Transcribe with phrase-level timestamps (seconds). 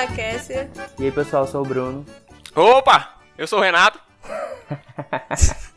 [0.00, 0.70] a Kessia.
[0.98, 2.06] E aí, pessoal, eu sou o Bruno.
[2.54, 3.16] Opa!
[3.36, 4.00] Eu sou o Renato.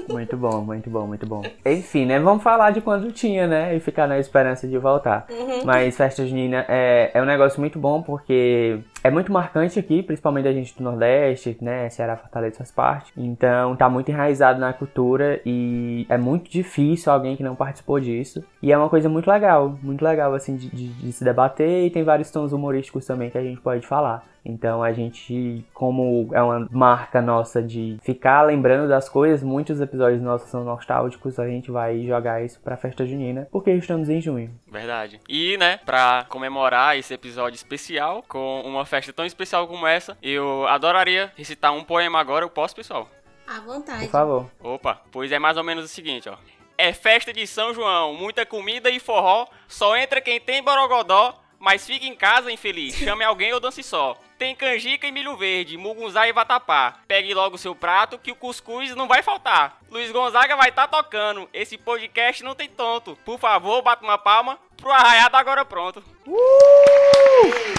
[0.09, 1.43] Muito bom, muito bom, muito bom.
[1.65, 2.19] Enfim, né?
[2.19, 3.75] Vamos falar de quando tinha, né?
[3.75, 5.27] E ficar na esperança de voltar.
[5.63, 10.47] Mas festa junina é, é um negócio muito bom porque é muito marcante aqui, principalmente
[10.47, 11.89] a gente do Nordeste, né?
[11.89, 13.11] Ceará, Fortaleza faz parte.
[13.17, 18.43] Então tá muito enraizado na cultura e é muito difícil alguém que não participou disso.
[18.61, 21.89] E é uma coisa muito legal, muito legal assim de, de- de se debater e
[21.89, 24.25] tem vários tons humorísticos também que a gente pode falar.
[24.45, 30.21] Então a gente, como é uma marca nossa de ficar lembrando das coisas, muitos episódios
[30.21, 34.51] nossos são nostálgicos, a gente vai jogar isso pra festa junina, porque estamos em junho.
[34.69, 35.21] Verdade.
[35.29, 40.67] E, né, pra comemorar esse episódio especial, com uma festa tão especial como essa, eu
[40.67, 42.45] adoraria recitar um poema agora.
[42.45, 43.09] Eu posso, pessoal?
[43.47, 44.03] À vontade.
[44.03, 44.51] Por favor.
[44.61, 46.37] Opa, pois é mais ou menos o seguinte, ó.
[46.77, 51.87] É festa de São João, muita comida e forró, só entra quem tem borogodó, mas
[51.87, 54.15] fica em casa infeliz, chame alguém ou dance só.
[54.37, 56.99] Tem canjica e milho verde, mugunzá e vatapá.
[57.07, 59.79] Pegue logo seu prato que o cuscuz não vai faltar.
[59.89, 63.17] Luiz Gonzaga vai estar tocando, esse podcast não tem tonto.
[63.25, 66.03] Por favor, bata uma palma pro arraiado agora pronto.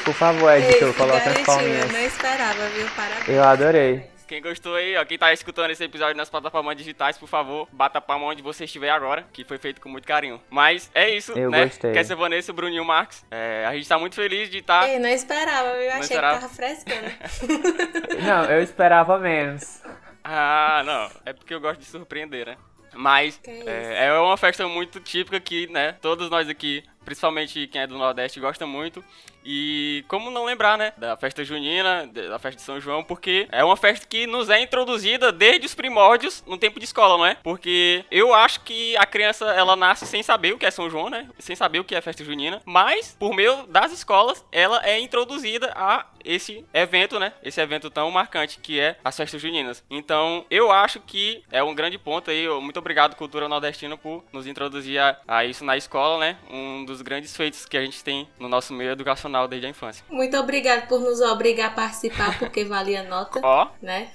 [0.04, 1.92] Por favor, editor, se coloca as garantiu, eu palminhas.
[1.92, 2.86] não esperava, viu?
[2.94, 3.28] Parabéns.
[3.28, 4.14] Eu adorei.
[4.26, 7.98] Quem gostou aí, ó, quem tá escutando esse episódio nas plataformas digitais, por favor, bata
[7.98, 10.40] a palma onde você estiver agora, que foi feito com muito carinho.
[10.48, 11.66] Mas é isso, Eu né?
[11.66, 11.92] gostei.
[11.92, 13.24] Quer ser Vanessa, Bruninho Marques.
[13.30, 14.88] É, a gente tá muito feliz de estar.
[14.88, 16.34] Ei, não esperava, eu achei esperava.
[16.36, 17.12] que tava frescando.
[18.24, 19.82] Não, eu esperava menos.
[20.22, 21.10] Ah, não.
[21.26, 22.56] É porque eu gosto de surpreender, né?
[22.94, 25.96] Mas é, é uma festa muito típica que, né?
[26.00, 29.04] Todos nós aqui, principalmente quem é do Nordeste, gosta muito.
[29.44, 30.92] E como não lembrar, né?
[30.96, 34.60] Da festa junina, da festa de São João, porque é uma festa que nos é
[34.60, 37.36] introduzida desde os primórdios no tempo de escola, não é?
[37.42, 41.10] Porque eu acho que a criança ela nasce sem saber o que é São João,
[41.10, 41.28] né?
[41.38, 42.62] Sem saber o que é festa junina.
[42.64, 47.34] Mas, por meio das escolas, ela é introduzida a esse evento, né?
[47.42, 49.84] Esse evento tão marcante que é as festas juninas.
[49.90, 52.48] Então, eu acho que é um grande ponto aí.
[52.60, 56.38] Muito obrigado, Cultura Nordestina, por nos introduzir a, a isso na escola, né?
[56.50, 60.04] Um dos grandes feitos que a gente tem no nosso meio educacional desde a infância.
[60.08, 64.08] Muito obrigado por nos obrigar a participar, porque valia a nota, Ó, né?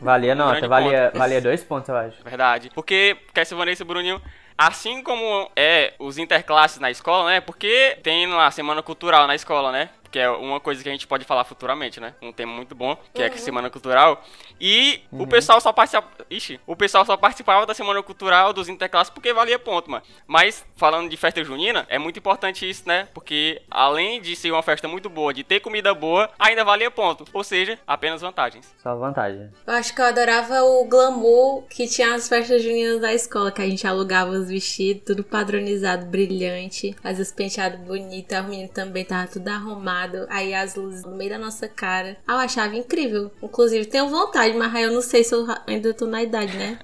[0.00, 1.18] Valia nota, grande valia, ponto.
[1.18, 2.22] valia dois pontos, eu acho.
[2.24, 2.70] Verdade.
[2.74, 4.20] Porque, Cassia Vanessa e Bruninho,
[4.56, 7.40] assim como é os interclasses na escola, né?
[7.40, 9.90] Porque tem lá a Semana Cultural na escola, né?
[10.12, 12.14] Que é uma coisa que a gente pode falar futuramente, né?
[12.22, 14.22] Um tema muito bom, que é a Semana Cultural.
[14.60, 16.06] E o pessoal só participava.
[16.30, 20.04] Ixi, o pessoal só participava da Semana Cultural dos interclasses porque valia ponto, mano.
[20.26, 23.08] Mas, falando de festa junina, é muito importante isso, né?
[23.14, 27.24] Porque além de ser uma festa muito boa, de ter comida boa, ainda valia ponto.
[27.32, 28.72] Ou seja, apenas vantagens.
[28.82, 29.50] Só vantagem.
[29.66, 33.62] Eu acho que eu adorava o glamour que tinha nas festas juninas da escola, que
[33.62, 39.04] a gente alugava os vestidos, tudo padronizado, brilhante, as os penteados bonitos, os meninos também
[39.04, 42.16] tava tudo arrumado, aí as luzes no meio da nossa cara.
[42.26, 43.30] Ah, eu achava incrível.
[43.42, 46.78] Inclusive, tenho vontade, mas aí eu não sei se eu ainda tô na idade, né?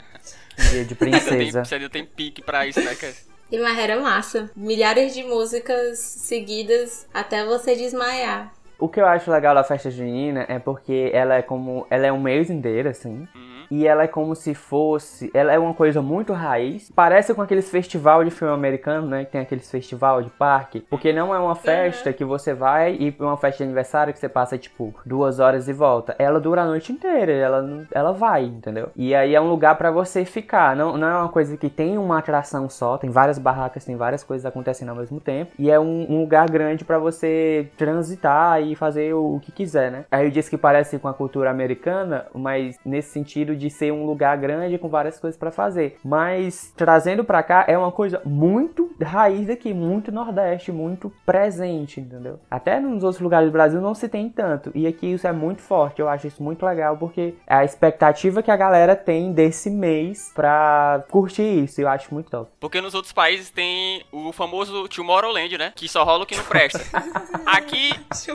[0.71, 1.65] Dia de princesa.
[1.65, 3.29] Você ainda tem pique pra isso, né, Cassia?
[3.51, 4.51] E mas era massa.
[4.55, 8.53] Milhares de músicas seguidas até você desmaiar.
[8.79, 11.87] O que eu acho legal da festa junina é porque ela é como.
[11.91, 13.27] Ela é um mês inteiro, assim.
[13.35, 13.48] Uhum.
[13.71, 15.31] E ela é como se fosse.
[15.35, 16.91] Ela é uma coisa muito raiz.
[16.95, 19.25] Parece com aqueles festival de filme americano, né?
[19.25, 20.81] Que tem aqueles festival de parque.
[20.81, 24.29] Porque não é uma festa que você vai e uma festa de aniversário que você
[24.29, 26.15] passa, tipo, duas horas e volta.
[26.19, 27.33] Ela dura a noite inteira.
[27.33, 28.91] Ela, ela vai, entendeu?
[28.97, 30.75] E aí é um lugar pra você ficar.
[30.75, 32.97] Não, não é uma coisa que tem uma atração só.
[32.99, 35.53] Tem várias barracas, tem várias coisas acontecendo ao mesmo tempo.
[35.59, 39.91] E é um, um lugar grande pra você transitar e fazer o, o que quiser,
[39.91, 40.05] né?
[40.11, 44.07] Aí eu disse que parece com a cultura americana, mas nesse sentido de ser um
[44.07, 45.99] lugar grande com várias coisas pra fazer.
[46.05, 52.41] Mas trazendo pra cá é uma coisa muito raiz daqui, muito Nordeste, muito presente, entendeu?
[52.51, 54.71] Até nos outros lugares do Brasil não se tem tanto.
[54.75, 56.01] E aqui isso é muito forte.
[56.01, 60.33] Eu acho isso muito legal porque é a expectativa que a galera tem desse mês
[60.35, 61.81] pra curtir isso.
[61.81, 62.51] Eu acho muito top.
[62.61, 65.73] Porque nos outros países tem o famoso Tomorrowland, né?
[65.75, 66.81] Que só rola o que não presta.
[67.47, 67.91] Aqui,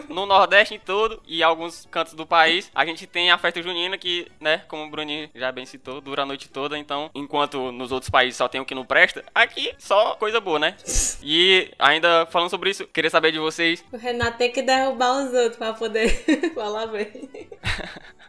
[0.10, 3.98] no Nordeste em todo e alguns cantos do país, a gente tem a festa junina
[3.98, 6.78] que, né, como o Bruninho já bem citou, dura a noite toda.
[6.78, 10.60] Então, enquanto nos outros países só tem o que não presta, aqui só coisa boa,
[10.60, 10.76] né?
[11.26, 13.84] E ainda falando sobre isso, queria saber de vocês.
[13.94, 16.10] O Renato tem que derrubar os outros pra poder
[16.54, 17.30] falar bem.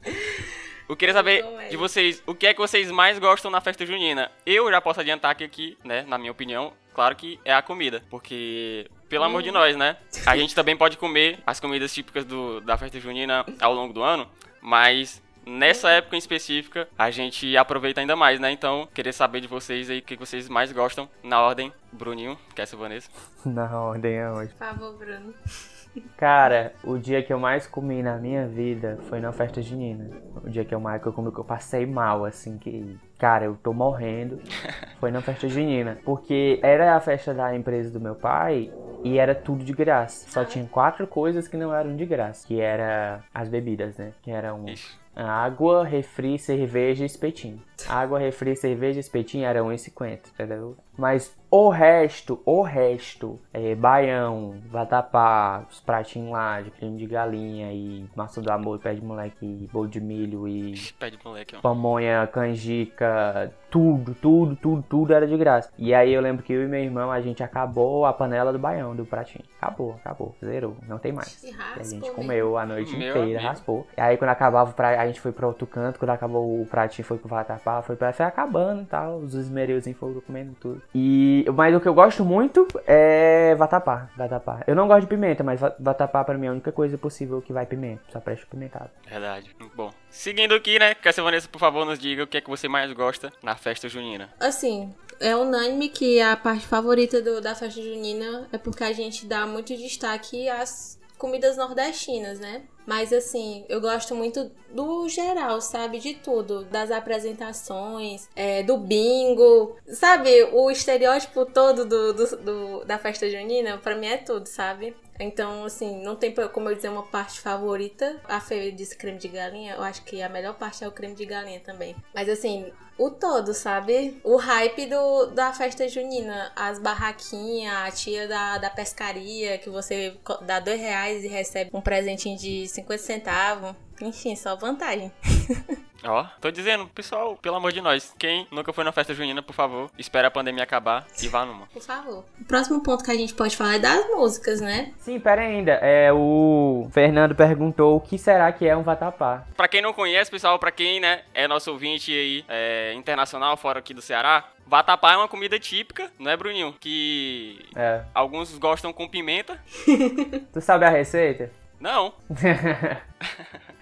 [0.89, 4.31] Eu queria saber de vocês, o que é que vocês mais gostam na festa junina?
[4.45, 8.03] Eu já posso adiantar que aqui, né, na minha opinião, claro que é a comida,
[8.11, 9.97] porque pelo amor de nós, né?
[10.27, 14.03] A gente também pode comer as comidas típicas do, da festa junina ao longo do
[14.03, 14.29] ano,
[14.61, 18.51] mas nessa época em específica a gente aproveita ainda mais, né?
[18.51, 21.73] Então, queria saber de vocês aí o que vocês mais gostam na ordem.
[21.93, 23.09] Bruninho, quer ser Vanessa?
[23.45, 24.51] Na ordem é hoje.
[24.51, 25.33] Por favor, Bruno.
[26.17, 30.11] Cara, o dia que eu mais comi na minha vida foi na festa junina.
[30.43, 32.99] O dia que eu mais que eu comi, que eu passei mal, assim, que.
[33.19, 34.41] Cara, eu tô morrendo.
[34.99, 35.99] Foi na festa junina.
[36.05, 38.73] Porque era a festa da empresa do meu pai
[39.05, 40.29] e era tudo de graça.
[40.29, 42.47] Só tinha quatro coisas que não eram de graça.
[42.47, 44.13] Que era as bebidas, né?
[44.21, 45.04] Que eram Ixi.
[45.15, 47.63] Água, refri, cerveja e espetinho.
[47.89, 50.77] Água, refri, cerveja e espetinho era 1,50, entendeu?
[50.97, 57.73] Mas o resto, o resto, é baião, vatapá, os pratinhos lá de creme de galinha
[57.73, 61.61] e massa do amor, pé de moleque, bolo de milho e Pé de moleque, ó.
[61.61, 62.29] pamonha,
[62.75, 65.71] canjica, tudo, tudo, tudo, tudo era de graça.
[65.77, 68.59] E aí eu lembro que eu e meu irmão, a gente acabou a panela do
[68.59, 69.45] baião, do pratinho.
[69.61, 71.43] Acabou, acabou, zerou, não tem mais.
[71.43, 73.43] E E a raspou gente comeu a noite Meu inteira, amigo.
[73.49, 73.87] raspou.
[73.97, 76.67] E aí quando acabava o prato, a gente foi pra outro canto, quando acabou o
[76.67, 80.83] pratinho foi pro vatapá, foi pra foi acabando e tal, os esmereuzinhos foram comendo tudo.
[80.95, 84.63] E, mas o que eu gosto muito é vatapá, vatapá.
[84.67, 87.41] Eu não gosto de pimenta, mas va- vatapá pra mim é a única coisa possível
[87.43, 88.91] que vai pimenta, só presta pimentado.
[89.09, 89.91] Verdade, muito bom.
[90.11, 90.95] Seguindo aqui, né?
[91.13, 93.89] Ser Vanessa, por favor, nos diga o que é que você mais gosta na festa
[93.89, 94.29] junina.
[94.41, 99.27] Assim, é unânime que a parte favorita do- da festa junina é porque a gente
[99.27, 102.63] dá muito destaque às comidas nordestinas, né?
[102.87, 105.99] Mas assim, eu gosto muito do geral, sabe?
[105.99, 106.65] De tudo.
[106.65, 109.77] Das apresentações, é, do bingo.
[109.89, 114.95] Sabe, o estereótipo todo do, do- do- da festa junina, pra mim é tudo, sabe?
[115.19, 118.21] Então, assim, não tem como eu dizer uma parte favorita.
[118.25, 121.15] A Fê disse creme de galinha, eu acho que a melhor parte é o creme
[121.15, 121.95] de galinha também.
[122.13, 124.21] Mas assim, o todo, sabe?
[124.25, 126.53] O hype do, da festa junina.
[126.55, 131.81] As barraquinhas, a tia da, da pescaria, que você dá dois reais e recebe um
[131.81, 133.75] presentinho de 50 centavos.
[134.01, 135.13] Enfim, só vantagem.
[136.07, 139.55] Ó, tô dizendo, pessoal, pelo amor de nós, quem nunca foi na festa junina, por
[139.55, 141.67] favor, espera a pandemia acabar e vá numa.
[141.69, 142.27] Por favor.
[142.39, 144.93] O próximo ponto que a gente pode falar é das músicas, né?
[144.99, 145.73] Sim, pera ainda.
[145.81, 149.47] É, o Fernando perguntou o que será que é um vatapá.
[149.57, 153.79] Pra quem não conhece, pessoal, pra quem, né, é nosso ouvinte aí, é, internacional, fora
[153.79, 156.75] aqui do Ceará, vatapá é uma comida típica, não é, Bruninho?
[156.79, 158.03] Que É.
[158.15, 159.59] alguns gostam com pimenta.
[160.53, 161.51] Tu sabe a receita?
[161.85, 162.15] Não.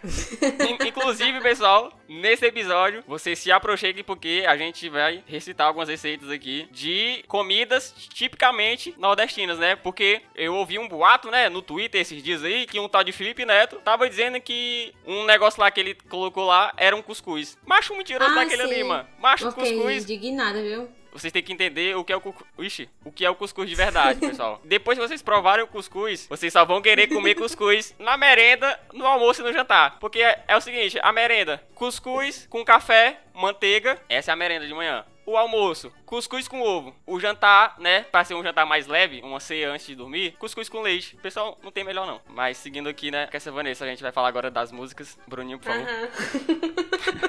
[0.02, 6.28] In- Inclusive, pessoal, nesse episódio, você se aproxime porque a gente vai recitar algumas receitas
[6.28, 9.76] aqui de comidas tipicamente nordestinas, né?
[9.76, 13.12] Porque eu ouvi um boato, né, no Twitter esses dias aí, que um tal de
[13.12, 17.56] Felipe Neto tava dizendo que um negócio lá que ele colocou lá era um cuscuz.
[17.64, 18.73] Macho mentiroso Ah, daquele sim.
[18.75, 19.09] ali, mano.
[19.21, 20.02] Macho Ok, cuscuz.
[20.02, 20.88] indignada, viu?
[21.12, 22.47] Vocês têm que entender o que é o cuscuz.
[22.59, 24.61] Ixi, o que é o cuscuz de verdade, pessoal.
[24.64, 29.07] Depois que vocês provarem o cuscuz, vocês só vão querer comer cuscuz na merenda, no
[29.07, 29.99] almoço e no jantar.
[29.99, 34.66] Porque é, é o seguinte, a merenda, cuscuz com café, manteiga, essa é a merenda
[34.66, 35.04] de manhã.
[35.25, 36.95] O almoço, cuscuz com ovo.
[37.07, 40.69] O jantar, né, pra ser um jantar mais leve, uma ceia antes de dormir, cuscuz
[40.69, 41.14] com leite.
[41.23, 42.21] Pessoal, não tem melhor não.
[42.26, 45.16] Mas seguindo aqui, né, com essa Vanessa, a gente vai falar agora das músicas.
[45.28, 45.87] Bruninho, por favor.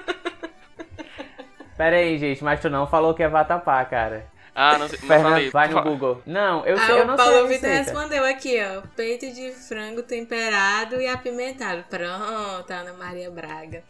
[1.81, 4.27] Pera aí, gente, mas tu não falou que é vatapá, cara.
[4.53, 5.49] Ah, não, sei- não Fernando, falei.
[5.49, 6.21] vai no Google.
[6.27, 8.81] Não, eu Ah, sei, eu o não sei Paulo a Vitor respondeu aqui, ó.
[8.95, 11.83] Peito de frango temperado e apimentado.
[11.89, 13.81] Pronto, Ana Maria Braga.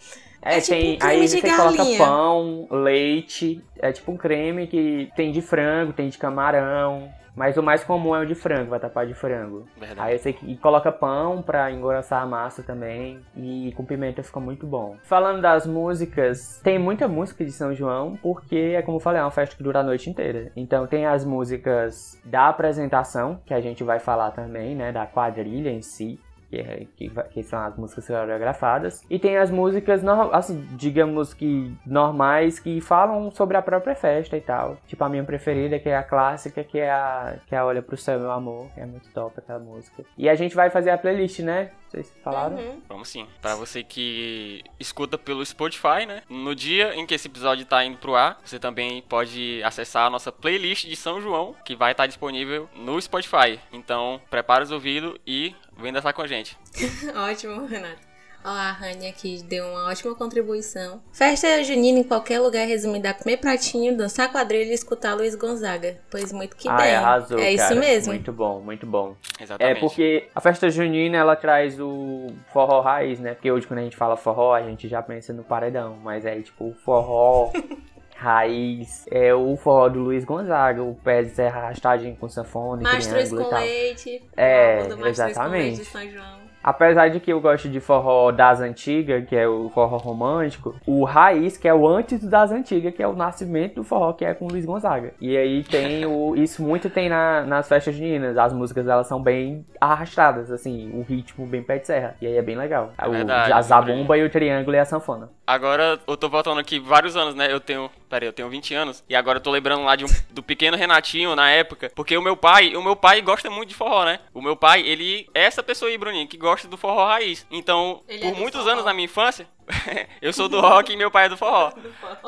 [0.42, 1.98] É, É tipo tem, um creme aí de você coloca galinha.
[1.98, 7.64] pão, leite, é tipo um creme que tem de frango, tem de camarão, mas o
[7.64, 9.66] mais comum é o de frango, vatapá de frango.
[9.78, 10.02] Verdade.
[10.02, 14.68] Aí você e coloca pão pra engrossar a massa também e com pimenta fica muito
[14.68, 14.98] bom.
[15.04, 19.24] Falando das músicas, tem muita música de São João porque é como eu falei, é
[19.24, 20.52] uma festa que dura a noite inteira.
[20.56, 25.70] Então tem as músicas da apresentação, que a gente vai falar também, né, da quadrilha
[25.70, 26.20] em si.
[26.52, 29.06] Que, é, que, que são as músicas coreografadas.
[29.10, 30.04] E tem as músicas,
[30.34, 34.78] assim, digamos que normais, que falam sobre a própria festa e tal.
[34.86, 37.82] Tipo a minha preferida, que é a clássica, que é a, que é a Olha
[37.82, 40.04] Pro Céu, Meu Amor, que é muito top aquela música.
[40.18, 41.72] E a gente vai fazer a playlist, né?
[41.88, 42.56] Vocês falaram?
[42.56, 42.82] Uhum.
[42.88, 43.28] Vamos sim.
[43.42, 46.24] Para você que escuta pelo Spotify, né?
[46.30, 50.10] No dia em que esse episódio tá indo pro ar, você também pode acessar a
[50.10, 53.60] nossa playlist de São João, que vai estar tá disponível no Spotify.
[53.74, 56.58] Então, prepara os ouvidos e vem dançar com a gente.
[57.16, 58.12] Ótimo, Renato.
[58.44, 61.00] Ó, a Rania aqui deu uma ótima contribuição.
[61.14, 66.00] Festa junina em qualquer lugar resumida a comer pratinho, dançar quadrilha e escutar Luiz Gonzaga.
[66.10, 66.96] Pois muito que ah, bem.
[66.96, 67.80] Arrasou, é isso cara.
[67.80, 68.14] mesmo.
[68.14, 69.16] Muito bom, muito bom.
[69.40, 69.78] Exatamente.
[69.78, 73.36] É porque a festa junina ela traz o forró raiz, né?
[73.36, 76.40] Porque hoje quando a gente fala forró, a gente já pensa no paredão, mas é
[76.42, 77.52] tipo o forró
[78.22, 83.30] raiz, é o forró do Luiz Gonzaga, o pé de serra arrastadinho com sanfone, Mastros
[83.30, 84.24] com leite.
[84.38, 85.36] É, exatamente.
[85.36, 86.40] Com leite de São João.
[86.64, 91.04] Apesar de que eu gosto de forró das antigas, que é o forró romântico, o
[91.04, 94.34] raiz, que é o antes das antigas, que é o nascimento do forró, que é
[94.34, 95.14] com o Luiz Gonzaga.
[95.20, 96.36] E aí tem o.
[96.36, 98.38] Isso muito tem na, nas festas juninas.
[98.38, 102.16] As músicas elas são bem arrastadas, assim, o ritmo bem pé de serra.
[102.22, 102.94] E aí é bem legal.
[102.98, 105.30] É o, verdade, a zabumba e o triângulo e a sanfona.
[105.48, 107.52] Agora eu tô voltando aqui vários anos, né?
[107.52, 107.90] Eu tenho.
[108.10, 109.04] Pera aí, eu tenho 20 anos.
[109.10, 111.92] E agora eu tô lembrando lá de um, do pequeno Renatinho na época.
[111.96, 114.20] Porque o meu pai, o meu pai gosta muito de forró, né?
[114.34, 117.46] O meu pai, ele é essa pessoa aí, Bruninho, que gosta do forró raiz.
[117.50, 119.48] Então, Ele por é muitos anos na minha infância,
[120.22, 121.72] eu sou do rock e meu pai é do forró.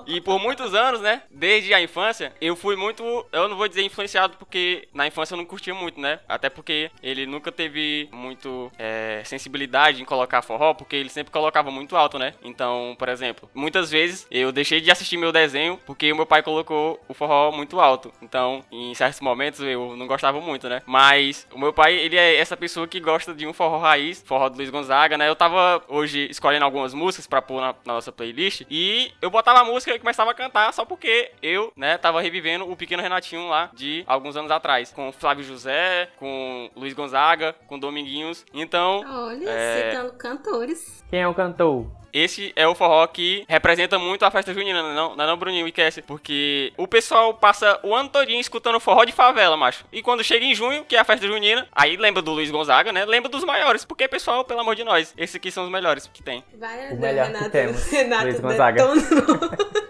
[0.08, 1.24] E por muitos anos, né?
[1.30, 3.04] Desde a infância, eu fui muito.
[3.32, 6.20] Eu não vou dizer influenciado, porque na infância eu não curtia muito, né?
[6.28, 11.72] Até porque ele nunca teve muito é, sensibilidade em colocar forró, porque ele sempre colocava
[11.72, 12.34] muito alto, né?
[12.44, 16.42] Então, por exemplo, muitas vezes eu deixei de assistir meu desenho porque o meu pai
[16.42, 18.12] colocou o forró muito alto.
[18.22, 20.82] Então, em certos momentos eu não gostava muito, né?
[20.86, 24.50] Mas o meu pai, ele é essa pessoa que gosta de um forró raiz, forró
[24.50, 25.28] do Luiz Gonzaga, né?
[25.28, 29.60] Eu tava hoje escolhendo algumas músicas pra pôr na, na nossa playlist e eu botava
[29.60, 33.48] a música e começava a cantar só porque eu, né, tava revivendo o pequeno Renatinho
[33.48, 38.46] lá de alguns anos atrás, com Flávio José, com Luiz Gonzaga, com Dominguinhos.
[38.54, 39.92] Então, Olha, É.
[39.92, 41.04] citando cantores.
[41.10, 41.88] Quem é o cantor?
[42.14, 45.68] Esse é o forró que representa muito a festa junina, não, não é não, Bruninho
[45.68, 46.02] e Cassie?
[46.02, 49.86] Porque o pessoal passa o ano todinho escutando forró de favela, macho.
[49.92, 52.92] E quando chega em junho, que é a festa junina, aí lembra do Luiz Gonzaga,
[52.92, 53.06] né?
[53.06, 56.22] Lembra dos maiores, porque, pessoal, pelo amor de nós, esses aqui são os melhores que
[56.24, 56.44] tem.
[56.58, 57.50] Vai, O melhor que Renato.
[57.52, 58.84] temos, Renato Luiz Gonzaga.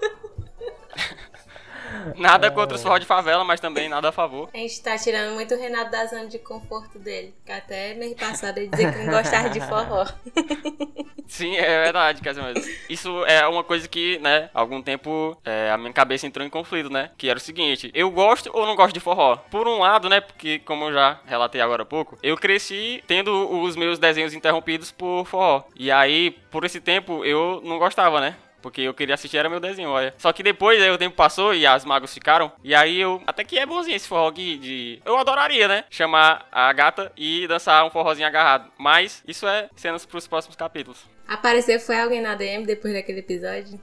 [2.16, 4.50] Nada contra os forró de favela, mas também nada a favor.
[4.54, 7.34] A gente tá tirando muito o Renato da zona de conforto dele.
[7.46, 10.06] Que até mês passado ele dizia que não gostava de forró.
[11.28, 15.36] Sim, é verdade, quer dizer, mas isso é uma coisa que, né, há algum tempo
[15.44, 17.10] é, a minha cabeça entrou em conflito, né?
[17.18, 19.38] Que era o seguinte, eu gosto ou não gosto de forró?
[19.50, 23.32] Por um lado, né, porque como eu já relatei agora há pouco, eu cresci tendo
[23.62, 25.64] os meus desenhos interrompidos por forró.
[25.76, 28.36] E aí, por esse tempo, eu não gostava, né?
[28.64, 30.14] Porque eu queria assistir era meu desenho, olha.
[30.18, 32.50] Só que depois aí o tempo passou e as magos ficaram.
[32.64, 33.22] E aí eu.
[33.28, 35.02] Até que é bonzinho esse forró aqui de.
[35.06, 35.84] Eu adoraria, né?
[35.90, 38.72] Chamar a gata e dançar um forrozinho agarrado.
[38.78, 41.06] Mas isso é cenas pros próximos capítulos.
[41.28, 43.80] Apareceu foi alguém na DM depois daquele episódio?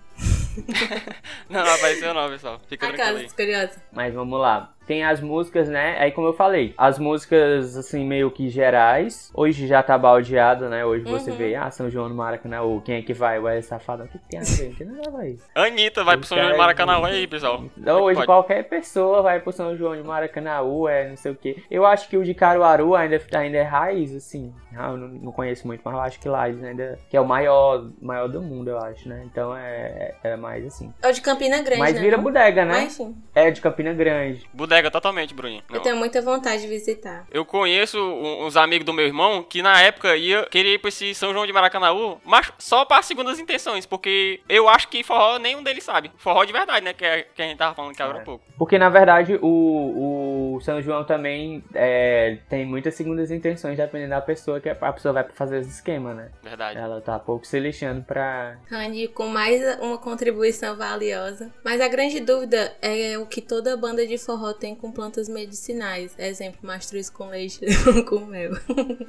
[1.49, 2.61] Não, não apareceu não, pessoal.
[2.67, 3.15] Fica tranquilo aí.
[3.17, 3.79] Aquelas curiosas.
[3.93, 4.75] Mas vamos lá.
[4.87, 5.97] Tem as músicas, né?
[6.01, 9.31] Aí como eu falei, as músicas assim meio que gerais.
[9.35, 10.85] Hoje já tá baldeado, né?
[10.85, 11.37] Hoje você Uhum.
[11.37, 13.39] vê, ah, São João no Maracanã, ou quem é que vai?
[13.39, 14.07] O Wesley Safadão.
[14.07, 14.69] O que que tem a ver?
[14.71, 15.39] Não tem nada ver.
[15.55, 17.65] Anitta vai pro São João de Maracanã aí, pessoal.
[17.77, 18.27] Então, hoje Pode.
[18.27, 20.59] qualquer pessoa vai pro São João de Maracanã,
[20.89, 21.63] é não sei o que.
[21.71, 24.53] Eu acho que o de Caruaru ainda, ainda é raiz, assim.
[24.77, 26.99] Ah, eu não, não conheço muito, mas eu acho que lá eles ainda.
[27.09, 29.23] Que é o maior, maior do mundo, eu acho, né?
[29.27, 30.93] Então é, é mais assim.
[31.03, 32.01] É o de Campina Grande, mas né?
[32.01, 32.25] vira não?
[32.25, 32.73] bodega, né?
[32.75, 34.49] Mas enfim, É de Campina Grande.
[34.53, 35.63] Bodega totalmente, Bruninho.
[35.73, 37.27] eu tenho muita vontade de visitar.
[37.31, 41.15] Eu conheço uns amigos do meu irmão que na época ia querer ir pra esse
[41.15, 45.63] São João de Maracanaú, mas só para segundas intenções, porque eu acho que forró nenhum
[45.63, 46.11] deles sabe.
[46.17, 46.93] Forró de verdade, né?
[46.93, 48.25] Que, é, que a gente tava falando que agora há É.
[48.25, 48.45] pouco.
[48.59, 54.21] Porque na verdade o, o São João também é, tem muitas segundas intenções, dependendo da
[54.21, 56.31] pessoa, que a pessoa vai fazer os esquemas, né?
[56.43, 56.79] Verdade.
[56.79, 58.57] Ela tá pouco se lixando pra.
[58.71, 61.51] Randy com mais uma contribuição valiosa.
[61.65, 66.15] Mas a grande dúvida é o que toda banda de forró tem com plantas medicinais.
[66.19, 67.61] Exemplo, mastruz com leite
[68.07, 68.53] com mel.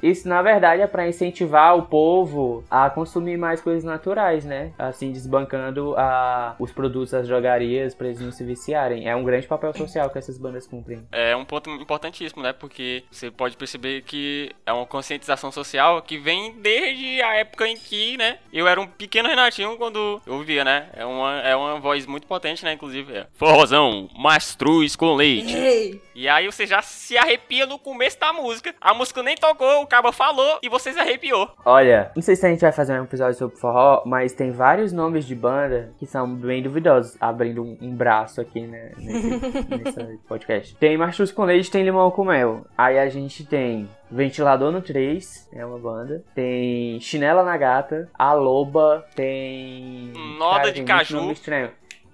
[0.02, 4.72] Isso, na verdade, é pra incentivar o povo a consumir mais coisas naturais, né?
[4.78, 9.06] Assim, desbancando a, os produtos das drogarias pra eles não se viciarem.
[9.06, 11.06] É um grande papel social que essas bandas cumprem.
[11.12, 12.52] É um ponto importantíssimo, né?
[12.52, 17.76] Porque você pode perceber que é uma conscientização social que vem desde a época em
[17.76, 20.88] que, né, eu era um pequeno Renatinho quando eu ouvia, né?
[20.94, 22.72] É uma, é uma voz muito potente, né?
[22.72, 25.41] Inclusive, é forrozão, mastruz com leite.
[25.46, 28.74] Ei, E aí você já se arrepia no começo da música.
[28.80, 31.48] A música nem tocou, o cabo falou e você se arrepiou.
[31.64, 34.92] Olha, não sei se a gente vai fazer um episódio sobre forró, mas tem vários
[34.92, 39.28] nomes de banda que são bem duvidosos, abrindo um, um braço aqui, né, nesse,
[40.02, 40.76] nesse podcast.
[40.76, 42.66] Tem Mastruz com Leite, tem Limão com Mel.
[42.76, 46.22] Aí a gente tem Ventilador no 3, é uma banda.
[46.34, 50.12] Tem Chinela na Gata, A Loba, tem...
[50.38, 51.16] Noda Cara, de tem muito Caju.
[51.16, 51.70] nome estranho.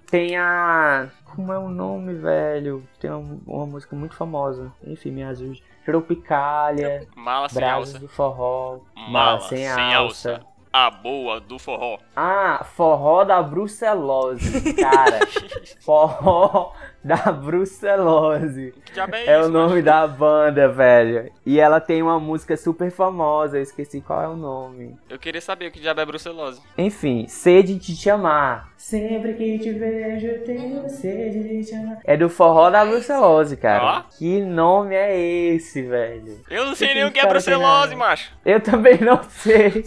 [0.09, 1.09] Tem a...
[1.25, 2.83] Como é o nome, velho?
[2.99, 4.71] Tem uma, uma música muito famosa.
[4.83, 5.63] Enfim, me ajude.
[5.85, 7.99] Tropicália, Mala sem alça.
[7.99, 10.41] do Forró, Mala sem, alça.
[10.71, 11.97] A boa do forró.
[12.15, 15.19] Ah, forró da brucelose, cara.
[15.81, 18.73] forró da brucelose.
[18.85, 19.49] Que diabo é, É isso?
[19.49, 21.31] o nome da banda, velho.
[21.45, 24.97] E ela tem uma música super famosa, eu esqueci qual é o nome.
[25.09, 26.61] Eu queria saber o que diabo é brucelose.
[26.77, 28.69] Enfim, sede de te amar.
[28.77, 31.97] Sempre que te vejo, eu tenho sede de te amar.
[32.05, 33.83] É do forró da brucelose, cara.
[34.07, 34.17] Ó.
[34.17, 36.39] Que nome é esse, velho?
[36.49, 38.31] Eu não sei nem o que é brucelose, macho.
[38.45, 39.83] Eu também não sei.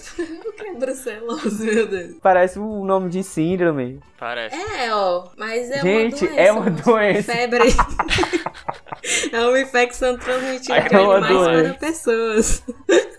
[0.47, 2.17] o que é brucelose, meu Deus?
[2.23, 4.01] Parece um nome de síndrome.
[4.19, 4.55] Parece.
[4.55, 6.41] É, ó, mas é Gente, uma doença.
[6.41, 7.02] é uma doença.
[7.23, 7.69] Febre.
[9.33, 11.75] é uma infecção transmitida É uma mais para doença.
[11.75, 12.65] pessoas.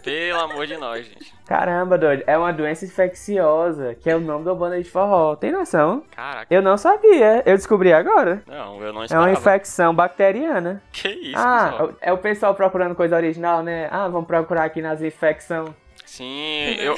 [0.04, 1.34] Pelo amor de nós, gente.
[1.46, 2.24] Caramba, doido.
[2.26, 5.36] É uma doença infecciosa, que é o nome da banda de forró.
[5.36, 6.04] Tem noção?
[6.16, 6.48] Caraca.
[6.54, 7.44] Eu não sabia.
[7.46, 8.42] Eu descobri agora.
[8.48, 9.28] Não, eu não É esperava.
[9.28, 10.82] uma infecção bacteriana.
[10.92, 11.94] Que isso, ah, pessoal?
[12.02, 13.88] é o pessoal procurando coisa original, né?
[13.92, 15.70] Ah, vamos procurar aqui nas infecções.
[16.14, 16.96] Sim, eu,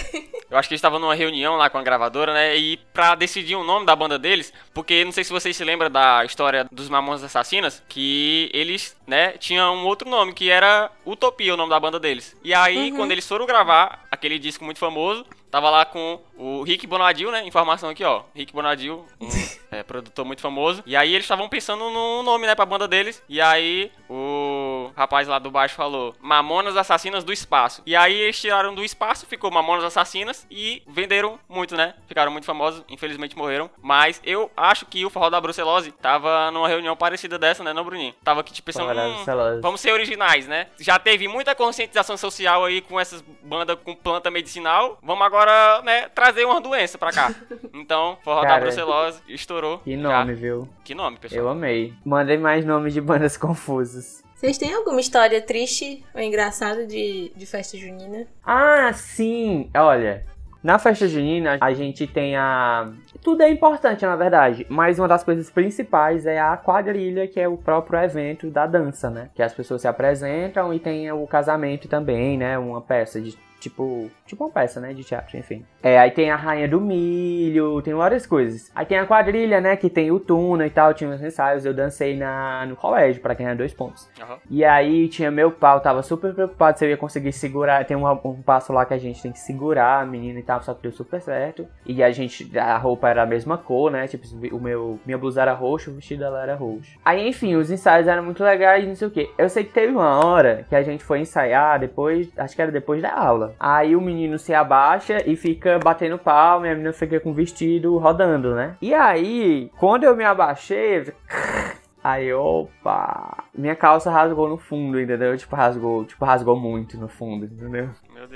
[0.52, 2.58] eu acho que eles estavam numa reunião lá com a gravadora, né?
[2.58, 5.90] E pra decidir o nome da banda deles, porque não sei se vocês se lembram
[5.90, 11.54] da história dos Mamonas Assassinas, que eles, né, tinham um outro nome, que era Utopia,
[11.54, 12.36] o nome da banda deles.
[12.44, 16.86] E aí, quando eles foram gravar aquele disco muito famoso, tava lá com o Rick
[16.86, 17.48] Bonadil, né?
[17.48, 18.24] Informação aqui, ó.
[18.36, 19.30] Rick Bonadil, um
[19.72, 20.84] é, produtor muito famoso.
[20.86, 23.24] E aí eles estavam pensando no nome, né, pra banda deles.
[23.30, 24.65] E aí o
[24.96, 27.82] rapaz lá do baixo falou Mamonas Assassinas do Espaço.
[27.86, 31.94] E aí eles tiraram do espaço, ficou Mamonas Assassinas e venderam muito, né?
[32.08, 33.70] Ficaram muito famosos, infelizmente morreram.
[33.82, 37.84] Mas eu acho que o Forró da Brucelose tava numa reunião parecida dessa, né, não,
[37.84, 38.14] Bruninho?
[38.24, 40.68] Tava aqui tipo pensando, da hum, vamos ser originais, né?
[40.80, 44.98] Já teve muita conscientização social aí com essas bandas com planta medicinal.
[45.04, 47.34] Vamos agora, né, trazer uma doença pra cá.
[47.74, 49.80] Então, Forró da Cara, Brucelose estourou.
[49.80, 49.98] Que Já.
[49.98, 50.70] nome, viu?
[50.84, 51.42] Que nome, pessoal?
[51.42, 51.94] Eu amei.
[52.06, 54.24] Mandei mais nomes de bandas confusas.
[54.36, 58.28] Vocês têm alguma história triste ou engraçada de, de festa junina?
[58.46, 59.70] Ah, sim!
[59.74, 60.26] Olha,
[60.62, 62.92] na festa junina a gente tem a.
[63.24, 67.48] Tudo é importante, na verdade, mas uma das coisas principais é a quadrilha, que é
[67.48, 69.30] o próprio evento da dança, né?
[69.34, 72.58] Que as pessoas se apresentam e tem o casamento também, né?
[72.58, 73.38] Uma peça de.
[73.60, 75.66] Tipo, tipo uma peça, né, de teatro, enfim.
[75.82, 78.72] É, aí tem a rainha do milho, tem várias coisas.
[78.76, 81.74] Aí tem a quadrilha, né, que tem o tuna e tal, tinha uns ensaios, eu
[81.74, 84.08] dancei na, no colégio, pra quem é dois pontos.
[84.22, 84.38] Aham.
[84.50, 87.86] E aí tinha meu pau, tava super preocupado se eu ia conseguir segurar.
[87.86, 90.62] Tem um, um passo lá que a gente tem que segurar a menina e tal,
[90.62, 91.68] só que deu super certo.
[91.86, 94.08] E a gente, a roupa era a mesma cor, né?
[94.08, 96.98] Tipo, o meu, minha blusa era roxa, o vestido dela era roxo.
[97.04, 99.30] Aí, enfim, os ensaios eram muito legais, não sei o que.
[99.38, 102.72] Eu sei que teve uma hora que a gente foi ensaiar depois, acho que era
[102.72, 103.45] depois da aula.
[103.60, 107.34] Aí o menino se abaixa e fica batendo palma e a menina fica com o
[107.34, 108.76] vestido rodando, né?
[108.82, 111.14] E aí, quando eu me abaixei, eu
[112.06, 113.46] Aí, opa!
[113.52, 115.36] Minha calça rasgou no fundo, entendeu?
[115.36, 117.90] Tipo, rasgou, tipo, rasgou muito no fundo, entendeu?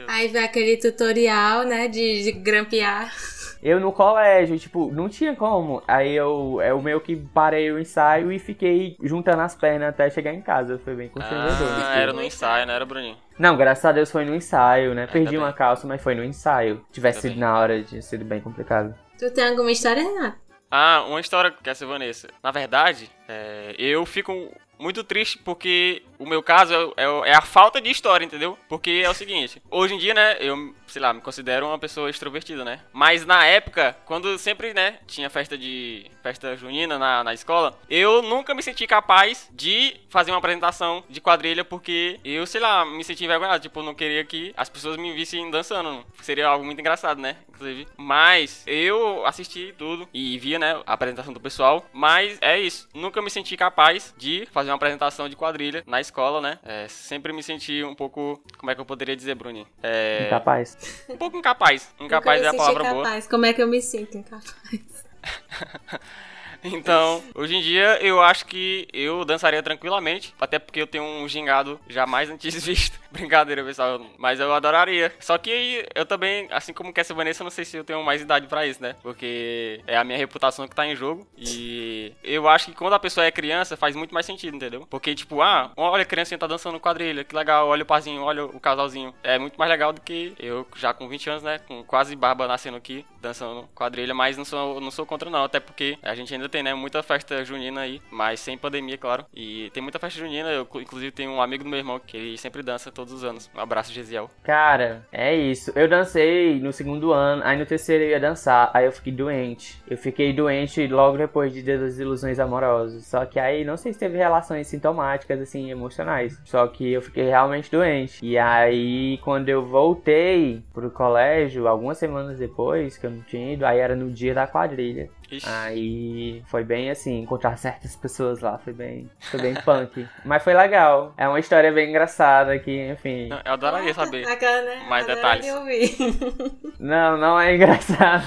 [0.07, 3.13] Aí vem aquele tutorial, né, de, de grampear.
[3.61, 5.83] Eu no colégio, tipo, não tinha como.
[5.87, 10.33] Aí eu, eu meio que parei o ensaio e fiquei juntando as pernas até chegar
[10.33, 10.79] em casa.
[10.83, 11.67] Foi bem constrangedor.
[11.85, 13.17] Ah, era no ensaio, não era, Bruninho?
[13.37, 15.07] Não, graças a Deus foi no ensaio, né?
[15.07, 15.55] Perdi Ainda uma bem.
[15.57, 16.85] calça, mas foi no ensaio.
[16.91, 17.39] Tivesse sido bem.
[17.39, 18.95] na hora, tinha sido bem complicado.
[19.17, 20.37] Tu tem alguma história, Renato?
[20.71, 22.27] Ah, uma história que essa Vanessa.
[22.43, 24.33] Na verdade, é, eu fico
[24.77, 28.57] muito triste porque o meu caso é, é- é a falta de história, entendeu?
[28.69, 32.09] Porque é o seguinte, hoje em dia, né, eu, sei lá, me considero uma pessoa
[32.09, 32.81] extrovertida, né?
[32.91, 38.21] Mas na época, quando sempre, né, tinha festa de festa junina na, na escola, eu
[38.21, 43.03] nunca me senti capaz de fazer uma apresentação de quadrilha porque eu, sei lá, me
[43.03, 46.05] senti envergonhado, tipo, não queria que as pessoas me vissem dançando.
[46.21, 47.37] Seria algo muito engraçado, né?
[47.49, 47.87] Inclusive.
[47.97, 51.85] Mas eu assisti tudo e via, né, a apresentação do pessoal.
[51.93, 52.87] Mas é isso.
[52.93, 56.59] Nunca me senti capaz de fazer uma apresentação de quadrilha na escola, né?
[56.63, 58.41] É, sempre me senti um pouco.
[58.57, 59.67] Como é que eu poderia dizer, Bruninho?
[59.83, 60.25] É.
[60.27, 60.77] Incapaz.
[61.07, 61.89] Um pouco incapaz.
[61.99, 63.03] Incapaz é a palavra boa.
[63.03, 63.27] capaz.
[63.27, 64.55] Como é que eu me sinto incapaz?
[66.79, 70.33] Então, hoje em dia, eu acho que eu dançaria tranquilamente.
[70.39, 72.99] Até porque eu tenho um gingado jamais antes visto.
[73.11, 74.01] Brincadeira, pessoal.
[74.17, 75.11] Mas eu adoraria.
[75.19, 78.47] Só que eu também, assim como Cassia Vanessa, não sei se eu tenho mais idade
[78.47, 78.95] pra isso, né?
[79.01, 81.27] Porque é a minha reputação que tá em jogo.
[81.37, 84.85] E eu acho que quando a pessoa é criança, faz muito mais sentido, entendeu?
[84.89, 88.45] Porque, tipo, ah, olha a criancinha tá dançando quadrilha, que legal, olha o parzinho, olha
[88.45, 89.13] o casalzinho.
[89.23, 91.59] É muito mais legal do que eu, já com 20 anos, né?
[91.59, 95.43] Com quase barba nascendo aqui, dançando quadrilha, mas não sou, não sou contra, não.
[95.43, 96.73] Até porque a gente ainda tem, né?
[96.73, 99.25] Muita festa junina aí, mas sem pandemia, claro.
[99.33, 100.49] E tem muita festa junina.
[100.49, 103.49] Eu, inclusive, tenho um amigo do meu irmão que ele sempre dança todos os anos.
[103.55, 104.29] Um abraço, Gesiel.
[104.43, 105.71] Cara, é isso.
[105.75, 109.81] Eu dancei no segundo ano, aí no terceiro eu ia dançar, aí eu fiquei doente.
[109.87, 113.05] Eu fiquei doente logo depois de Dia das Ilusões Amorosas.
[113.05, 116.39] Só que aí não sei se teve relações sintomáticas, assim, emocionais.
[116.45, 118.25] Só que eu fiquei realmente doente.
[118.25, 123.65] E aí, quando eu voltei pro colégio, algumas semanas depois, que eu não tinha ido,
[123.65, 125.09] aí era no dia da quadrilha.
[125.31, 125.47] Ixi.
[125.47, 130.07] Aí foi bem assim, encontrar certas pessoas lá, foi bem, foi bem punk.
[130.25, 131.13] Mas foi legal.
[131.17, 133.29] É uma história bem engraçada que, enfim.
[133.45, 134.85] Eu adoraria saber né?
[134.87, 135.45] mais detalhes.
[136.79, 138.23] Não, não é engraçado.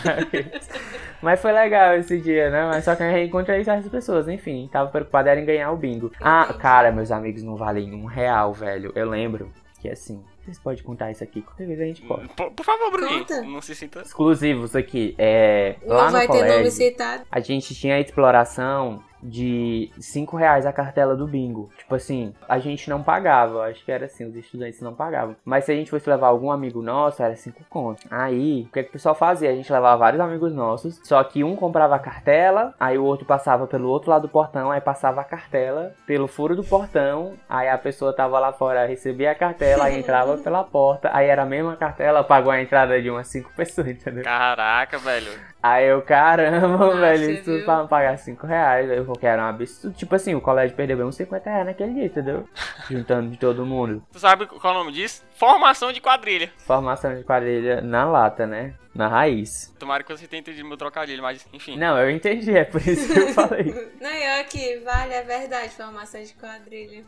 [1.22, 2.66] Mas foi legal esse dia, né?
[2.66, 4.68] Mas só que eu reencontrei certas pessoas, enfim.
[4.70, 6.12] Tava preocupado era em ganhar o bingo.
[6.20, 8.92] Ah, cara, meus amigos não valem um real, velho.
[8.94, 11.42] Eu lembro que assim, vocês podem contar isso aqui?
[11.42, 12.28] Qualquer vez a gente pode.
[12.28, 13.20] Por, por favor, Bruninho.
[13.20, 13.42] Conta.
[13.42, 14.02] Não se sinta.
[14.02, 15.14] Exclusivos aqui.
[15.16, 17.24] É, não lá vai no ter colégio, nome citado.
[17.30, 21.70] A gente tinha a exploração de 5 reais a cartela do bingo.
[21.78, 25.36] Tipo assim, a gente não pagava, acho que era assim, os estudantes não pagavam.
[25.44, 28.04] Mas se a gente fosse levar algum amigo nosso, era 5 contos.
[28.10, 29.50] Aí, o que, é que o pessoal fazia?
[29.50, 33.26] A gente levava vários amigos nossos, só que um comprava a cartela, aí o outro
[33.26, 37.68] passava pelo outro lado do portão, aí passava a cartela pelo furo do portão, aí
[37.68, 41.46] a pessoa tava lá fora, recebia a cartela, aí entrava pela porta, aí era a
[41.46, 44.24] mesma cartela, pagou a entrada de umas 5 pessoas, entendeu?
[44.24, 45.51] Caraca, velho.
[45.62, 48.90] Aí eu, caramba, velho, isso pra pagar 5 reais.
[48.90, 49.94] Eu porque era um absurdo.
[49.96, 52.48] Tipo assim, o colégio perdeu bem uns 50 reais naquele dia, entendeu?
[52.90, 54.02] Juntando de todo mundo.
[54.12, 55.22] Tu sabe qual é o nome disso?
[55.36, 56.50] Formação de quadrilha.
[56.66, 58.74] Formação de quadrilha na lata, né?
[58.92, 59.72] Na raiz.
[59.78, 61.78] Tomara que você tenha entendido meu trocadilho, mas enfim.
[61.78, 63.90] Não, eu entendi, é por isso que eu falei.
[64.00, 67.04] Não, eu aqui, vale, é verdade, formação de quadrilha.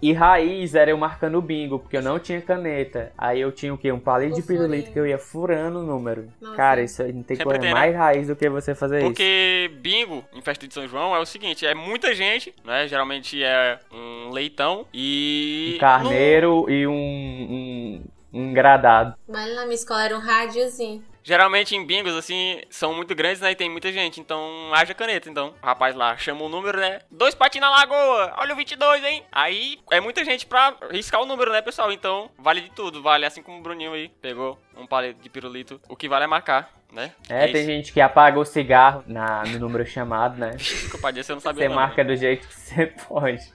[0.00, 3.12] E raiz era eu marcando o bingo, porque eu não tinha caneta.
[3.16, 3.90] Aí eu tinha o quê?
[3.90, 6.28] Um palito de pirulito que eu ia furando o número.
[6.40, 6.56] Nossa.
[6.56, 7.98] Cara, isso não tem coisa tem, mais né?
[7.98, 9.70] raiz do que você fazer porque isso.
[9.70, 12.86] Porque bingo, em festa de São João, é o seguinte, é muita gente, né?
[12.86, 15.74] Geralmente é um leitão e...
[15.76, 16.70] Um carneiro no...
[16.70, 19.14] e um, um, um gradado.
[19.28, 21.02] Mas na minha escola era um rádiozinho.
[21.28, 23.50] Geralmente em bingos, assim, são muito grandes, né?
[23.50, 24.18] E tem muita gente.
[24.18, 25.28] Então, haja caneta.
[25.28, 27.00] Então, o rapaz lá chama o número, né?
[27.10, 28.32] Dois patins na lagoa.
[28.38, 29.22] Olha o 22, hein?
[29.30, 31.92] Aí, é muita gente pra riscar o número, né, pessoal?
[31.92, 33.02] Então, vale de tudo.
[33.02, 35.78] Vale assim como o Bruninho aí pegou um palito de pirulito.
[35.86, 36.72] O que vale é marcar.
[36.90, 37.12] Né?
[37.28, 40.52] É, é tem gente que apaga o cigarro na, no número chamado, né?
[40.56, 43.52] Desculpa, você não sabia Você marca do jeito que você pode.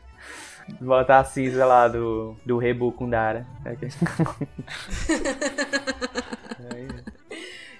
[0.80, 3.48] Botar a cinza lá do, do Rebu com Dara.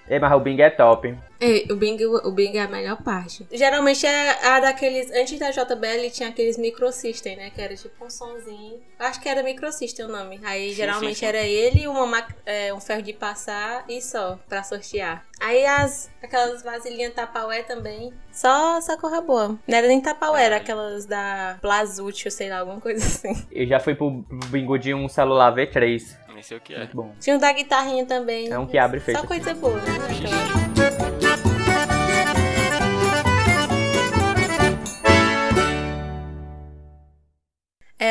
[0.08, 1.16] É, mas o Bing é top.
[1.40, 3.46] É, o Bing, o Bing é a melhor parte.
[3.52, 5.10] Geralmente é a daqueles.
[5.10, 7.50] Antes da JBL tinha aqueles microsystem, né?
[7.50, 8.80] Que era tipo um sonzinho.
[8.98, 10.40] Acho que era microsystem o nome.
[10.44, 11.26] Aí sim, geralmente sim, sim.
[11.26, 15.24] era ele, uma, é, um ferro de passar e só, pra sortear.
[15.40, 18.12] Aí as aquelas vasilhinhas Tapaué também.
[18.32, 19.58] Só, só corra boa.
[19.66, 23.46] Não era nem Tapaué, era aquelas da Blazut, sei lá, alguma coisa assim.
[23.52, 26.78] Eu já fui pro bingo de um celular V3 sei o que é.
[26.78, 27.12] Muito bom.
[27.20, 28.48] Tinha um da guitarrinha também.
[28.50, 29.20] É um que abre feito.
[29.20, 30.83] Só coisa boa, né?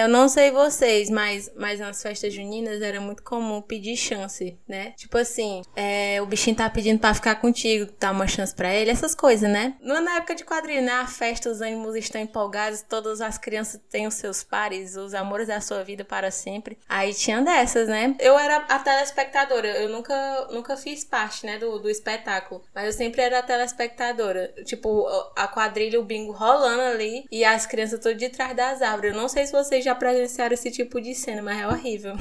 [0.04, 4.92] Eu não sei vocês, mas, mas nas festas juninas era muito comum pedir chance, né?
[4.98, 8.92] Tipo assim, é, o bichinho tá pedindo pra ficar contigo, dar uma chance pra ele,
[8.92, 9.76] essas coisas, né?
[9.82, 10.92] É na época de quadrilha, né?
[10.92, 15.48] A festa, os ânimos estão empolgados, todas as crianças têm os seus pares, os amores
[15.48, 16.78] da sua vida para sempre.
[16.90, 18.14] Aí tinha dessas, né?
[18.20, 22.92] Eu era a telespectadora, eu nunca, nunca fiz parte, né, do, do espetáculo, mas eu
[22.92, 24.54] sempre era a telespectadora.
[24.66, 29.14] Tipo, a quadrilha, o bingo rolando ali e as crianças todas de trás das árvores.
[29.14, 32.16] Eu não sei se vocês já presenciaram esse tipo de cena, mas é horrível.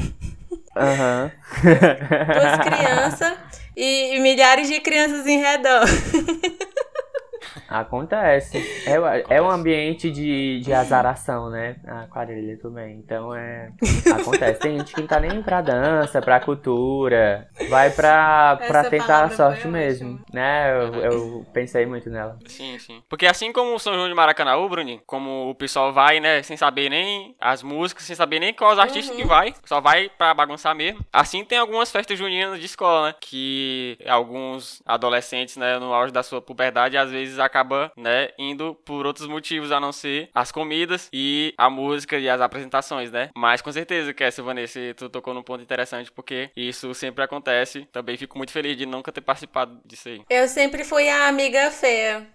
[0.77, 1.31] Aham.
[1.65, 1.73] Uhum.
[2.35, 3.39] Duas crianças
[3.77, 5.85] e, e milhares de crianças em redor.
[7.69, 8.59] Acontece.
[8.87, 11.77] É, é um ambiente de, de azaração, né?
[11.87, 12.97] A quadrilha também.
[12.99, 13.71] Então é.
[14.13, 14.61] Acontece.
[14.61, 17.49] Tem gente que não tá nem pra dança, pra cultura.
[17.69, 20.25] Vai pra, pra tentar a sorte mesmo, ótima.
[20.33, 20.73] né?
[20.73, 22.39] Eu, eu pensei muito nela.
[22.47, 23.03] Sim, sim.
[23.09, 26.57] Porque assim como o São João de Maracanã, Bruninho, como o pessoal vai, né, sem
[26.57, 30.75] saber nem as músicas, sem saber nem quais artistas que vai, só vai pra bagunçar
[30.75, 31.01] mesmo.
[31.13, 36.23] Assim tem algumas festas juninas de escola, né, que alguns adolescentes, né, no auge da
[36.23, 41.09] sua puberdade, às vezes acaba, né, indo por outros motivos a não ser as comidas
[41.13, 43.31] e a música e as apresentações, né?
[43.37, 47.52] Mas com certeza que essa Vanessa, tu tocou num ponto interessante porque isso sempre acontece.
[47.93, 50.23] Também fico muito feliz de nunca ter participado disso aí.
[50.29, 52.27] Eu sempre fui a amiga feia.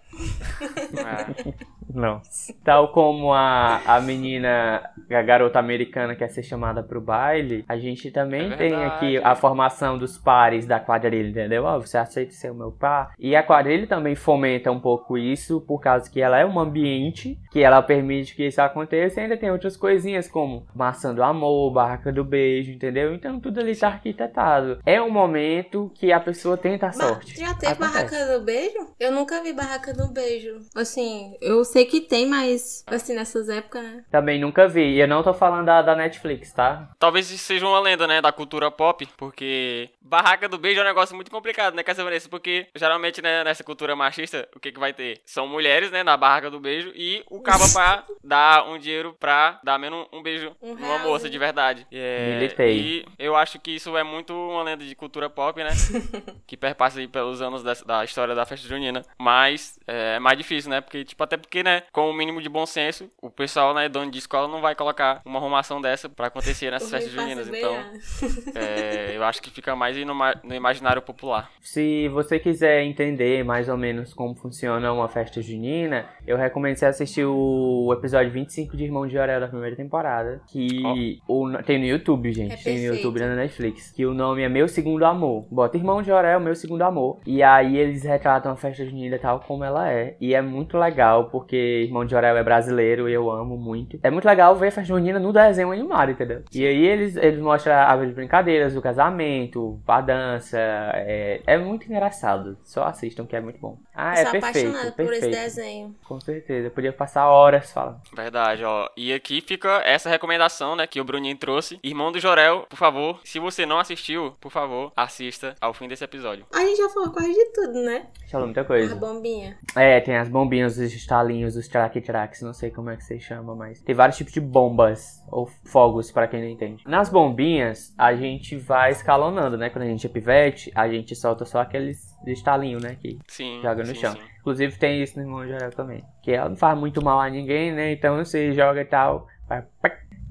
[0.94, 1.68] É.
[1.94, 2.22] Não.
[2.64, 8.12] Tal como a, a menina, a garota americana quer ser chamada pro baile, a gente
[8.12, 11.64] também É tem aqui a formação dos pares da quadrilha, entendeu?
[11.64, 13.14] Ó, você aceita ser o meu par?
[13.18, 17.40] E a quadrilha também fomenta um pouco isso, por causa que ela é um ambiente
[17.52, 21.72] que ela permite que isso aconteça e ainda tem outras coisinhas como maçã do amor,
[21.72, 23.14] barraca do beijo, entendeu?
[23.14, 24.80] Então tudo ali tá arquitetado.
[24.86, 27.40] É um momento que a pessoa tenta a sorte.
[27.40, 27.80] Já teve Acontece.
[27.80, 28.88] barraca do beijo?
[29.00, 30.60] Eu nunca vi barraca do beijo.
[30.76, 34.04] Assim, eu sei que tem, mas assim, nessas épocas, né?
[34.12, 34.96] Também nunca vi.
[34.96, 36.90] E eu não tô falando da, da Netflix, tá?
[37.00, 40.88] Talvez isso seja uma lenda, né, da cultura pop, porque barraca do beijo é um
[40.88, 42.30] negócio muito complicado, né, Cassia Vanessa?
[42.30, 45.20] Porque geralmente, né, nessa cultura machista, o que que vai ter?
[45.26, 49.60] São mulheres, né, na barraca do beijo e o caba pra dar um dinheiro pra
[49.64, 51.10] dar menos um beijo Um numa realzinho.
[51.10, 51.88] moça de verdade.
[51.92, 55.70] É, e eu acho que isso é muito uma lenda de cultura pop, né,
[56.48, 59.04] que perpassa aí pelos anos dessa- da história da festa junina.
[59.20, 62.48] Mas é, é mais difícil, né, porque, tipo, até porque, né, com o mínimo de
[62.48, 66.28] bom senso, o pessoal, né, dono de escola não vai colocar uma arrumação dessa pra
[66.28, 67.48] acontecer nessas festas juninas.
[67.50, 67.76] Então,
[68.56, 71.52] é, eu acho que fica mais no, ma- no imaginário popular.
[71.62, 76.86] Se você quiser entender mais ou menos como funciona uma festa junina, eu recomendo você
[76.86, 81.86] assistir o episódio 25 de Irmão de Orel da primeira temporada, que o- tem no
[81.86, 82.96] YouTube, gente, É tem no.
[82.96, 85.46] YouTube e na Netflix, que o nome é Meu Segundo Amor.
[85.52, 89.40] Bota Irmão de Orel, Meu Segundo Amor, e aí eles retratam a festa junina tal
[89.42, 93.30] como ela é, e é muito legal, porque Irmão de Orel é brasileiro e eu
[93.30, 94.00] amo muito.
[94.04, 96.44] É muito legal ver a festa junina no desenho animado, entendeu?
[96.54, 102.58] E aí eles, eles mostram as brincadeiras, o casamento, a dança, é, é muito engraçado.
[102.64, 103.78] Só assistam que é muito bom.
[103.96, 105.36] Ah, Eu é sou perfeito, apaixonada por esse perfeito.
[105.44, 105.96] desenho.
[106.08, 108.00] Com certeza, eu podia passar horas falando.
[108.16, 108.88] Verdade, ó.
[108.96, 111.80] E aqui fica essa recomendação, né, que o Bruninho trouxe.
[111.84, 116.04] Irmão do Jorel, por favor, se você não assistiu, por favor, assista ao fim desse
[116.04, 116.46] episódio.
[116.54, 118.06] A gente já falou quase de tudo, né?
[118.32, 118.96] Falou muita A coisa.
[118.96, 119.58] bombinha.
[119.76, 123.56] É, tem as bombinhas, os estalinhos, os track-tracks, não sei como é que você chama,
[123.56, 126.84] mas tem vários tipos de bombas ou fogos, pra quem não entende.
[126.86, 129.70] Nas bombinhas, a gente vai escalonando, né?
[129.70, 132.98] Quando a gente é pivete, a gente solta só aqueles estalinhos, né?
[133.00, 133.62] Que Sim.
[133.62, 134.14] joga no sim, chão.
[134.14, 134.20] sim.
[134.40, 136.04] Inclusive tem isso no Irmão Jorel também.
[136.24, 137.92] Que ela não faz muito mal a ninguém, né?
[137.92, 139.28] Então você joga e tal.
[139.48, 139.64] vai.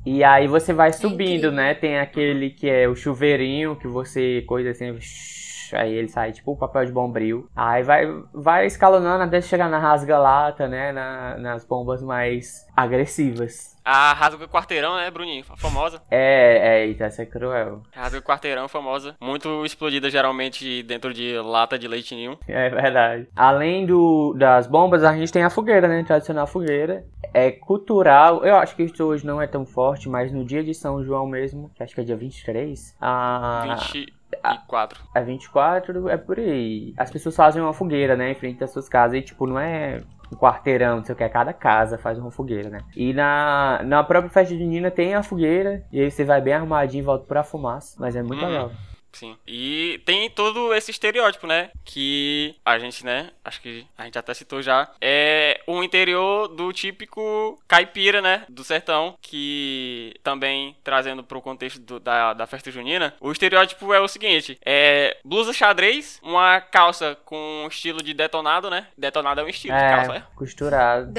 [0.04, 1.74] E aí você vai subindo, né?
[1.74, 4.96] Tem aquele que é o chuveirinho, que você coisa assim.
[5.74, 7.48] Aí ele sai tipo o papel de bombril.
[7.56, 10.92] Aí vai, vai escalonando até chegar na rasga-lata, né?
[10.92, 13.74] Na- nas bombas mais agressivas.
[13.84, 15.44] A Rasga Quarteirão, né, Bruninho?
[15.56, 16.02] Famosa.
[16.10, 17.82] É, é, eita, essa é cruel.
[17.94, 19.14] Rasga Quarteirão, famosa.
[19.20, 22.36] Muito explodida, geralmente, dentro de lata de leite ninho.
[22.48, 23.28] É verdade.
[23.36, 26.02] Além do, das bombas, a gente tem a fogueira, né?
[26.02, 27.04] Tradicional fogueira.
[27.32, 28.44] É cultural.
[28.44, 31.24] Eu acho que isso hoje não é tão forte, mas no dia de São João
[31.24, 33.62] mesmo, que acho que é dia 23, a,
[34.52, 35.00] 24.
[35.14, 36.94] é 24, é por aí.
[36.96, 38.30] As pessoas fazem uma fogueira, né?
[38.30, 39.18] Em frente das suas casas.
[39.18, 41.24] E, tipo, não é um quarteirão, não sei o que.
[41.24, 42.80] é Cada casa faz uma fogueira, né?
[42.96, 45.82] E na, na própria festa junina tem a fogueira.
[45.92, 47.96] E aí você vai bem arrumadinho e volta pra fumaça.
[48.00, 48.48] Mas é muito Uhum.
[48.50, 48.70] legal.
[49.16, 49.36] Sim.
[49.46, 51.70] E tem todo esse estereótipo, né?
[51.84, 53.30] Que a gente, né?
[53.44, 54.88] Acho que a gente até citou já.
[55.00, 58.44] É o interior do típico caipira, né?
[58.48, 59.16] Do sertão.
[59.22, 64.58] Que também, trazendo pro contexto do- da, da festa junina, o estereótipo é o seguinte:
[64.64, 68.86] é blusa xadrez, uma calça com estilo de detonado, né?
[68.98, 70.26] Detonado é um estilo de calça, É, né?
[70.36, 71.12] costurado.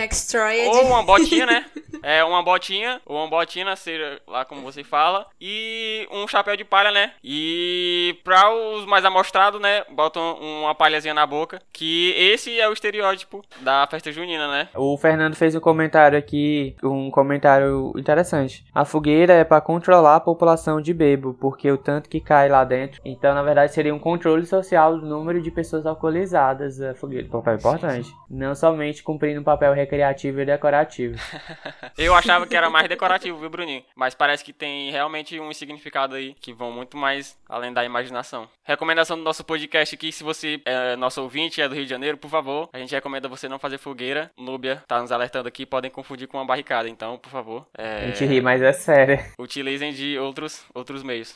[0.70, 1.66] Ou uma botinha, né?
[2.04, 5.26] É, uma botinha, ou uma botina, seja lá como você fala.
[5.42, 7.14] E um chapéu de palha, né?
[7.24, 7.87] E
[8.24, 9.84] pra os mais amostrados, né?
[9.92, 11.62] Botam uma palhazinha na boca.
[11.72, 14.70] Que esse é o estereótipo da festa junina, né?
[14.76, 18.66] O Fernando fez um comentário aqui, um comentário interessante.
[18.74, 22.64] A fogueira é para controlar a população de bebo, porque o tanto que cai lá
[22.64, 23.02] dentro.
[23.04, 26.82] Então, na verdade, seria um controle social do número de pessoas alcoolizadas.
[26.82, 28.10] A fogueira, papel importante.
[28.30, 31.18] Não somente cumprindo um papel recreativo e decorativo.
[31.98, 33.84] Eu achava que era mais decorativo, viu, Bruninho?
[33.96, 38.50] Mas parece que tem realmente um significado aí que vão muito mais além da imaginação.
[38.64, 42.18] Recomendação do nosso podcast aqui, se você é nosso ouvinte, é do Rio de Janeiro,
[42.18, 44.32] por favor, a gente recomenda você não fazer fogueira.
[44.36, 48.08] Núbia tá nos alertando aqui, podem confundir com uma barricada, então, por favor, é, A
[48.08, 49.20] gente ri, mas é sério.
[49.40, 51.36] utilizem de outros, outros meios.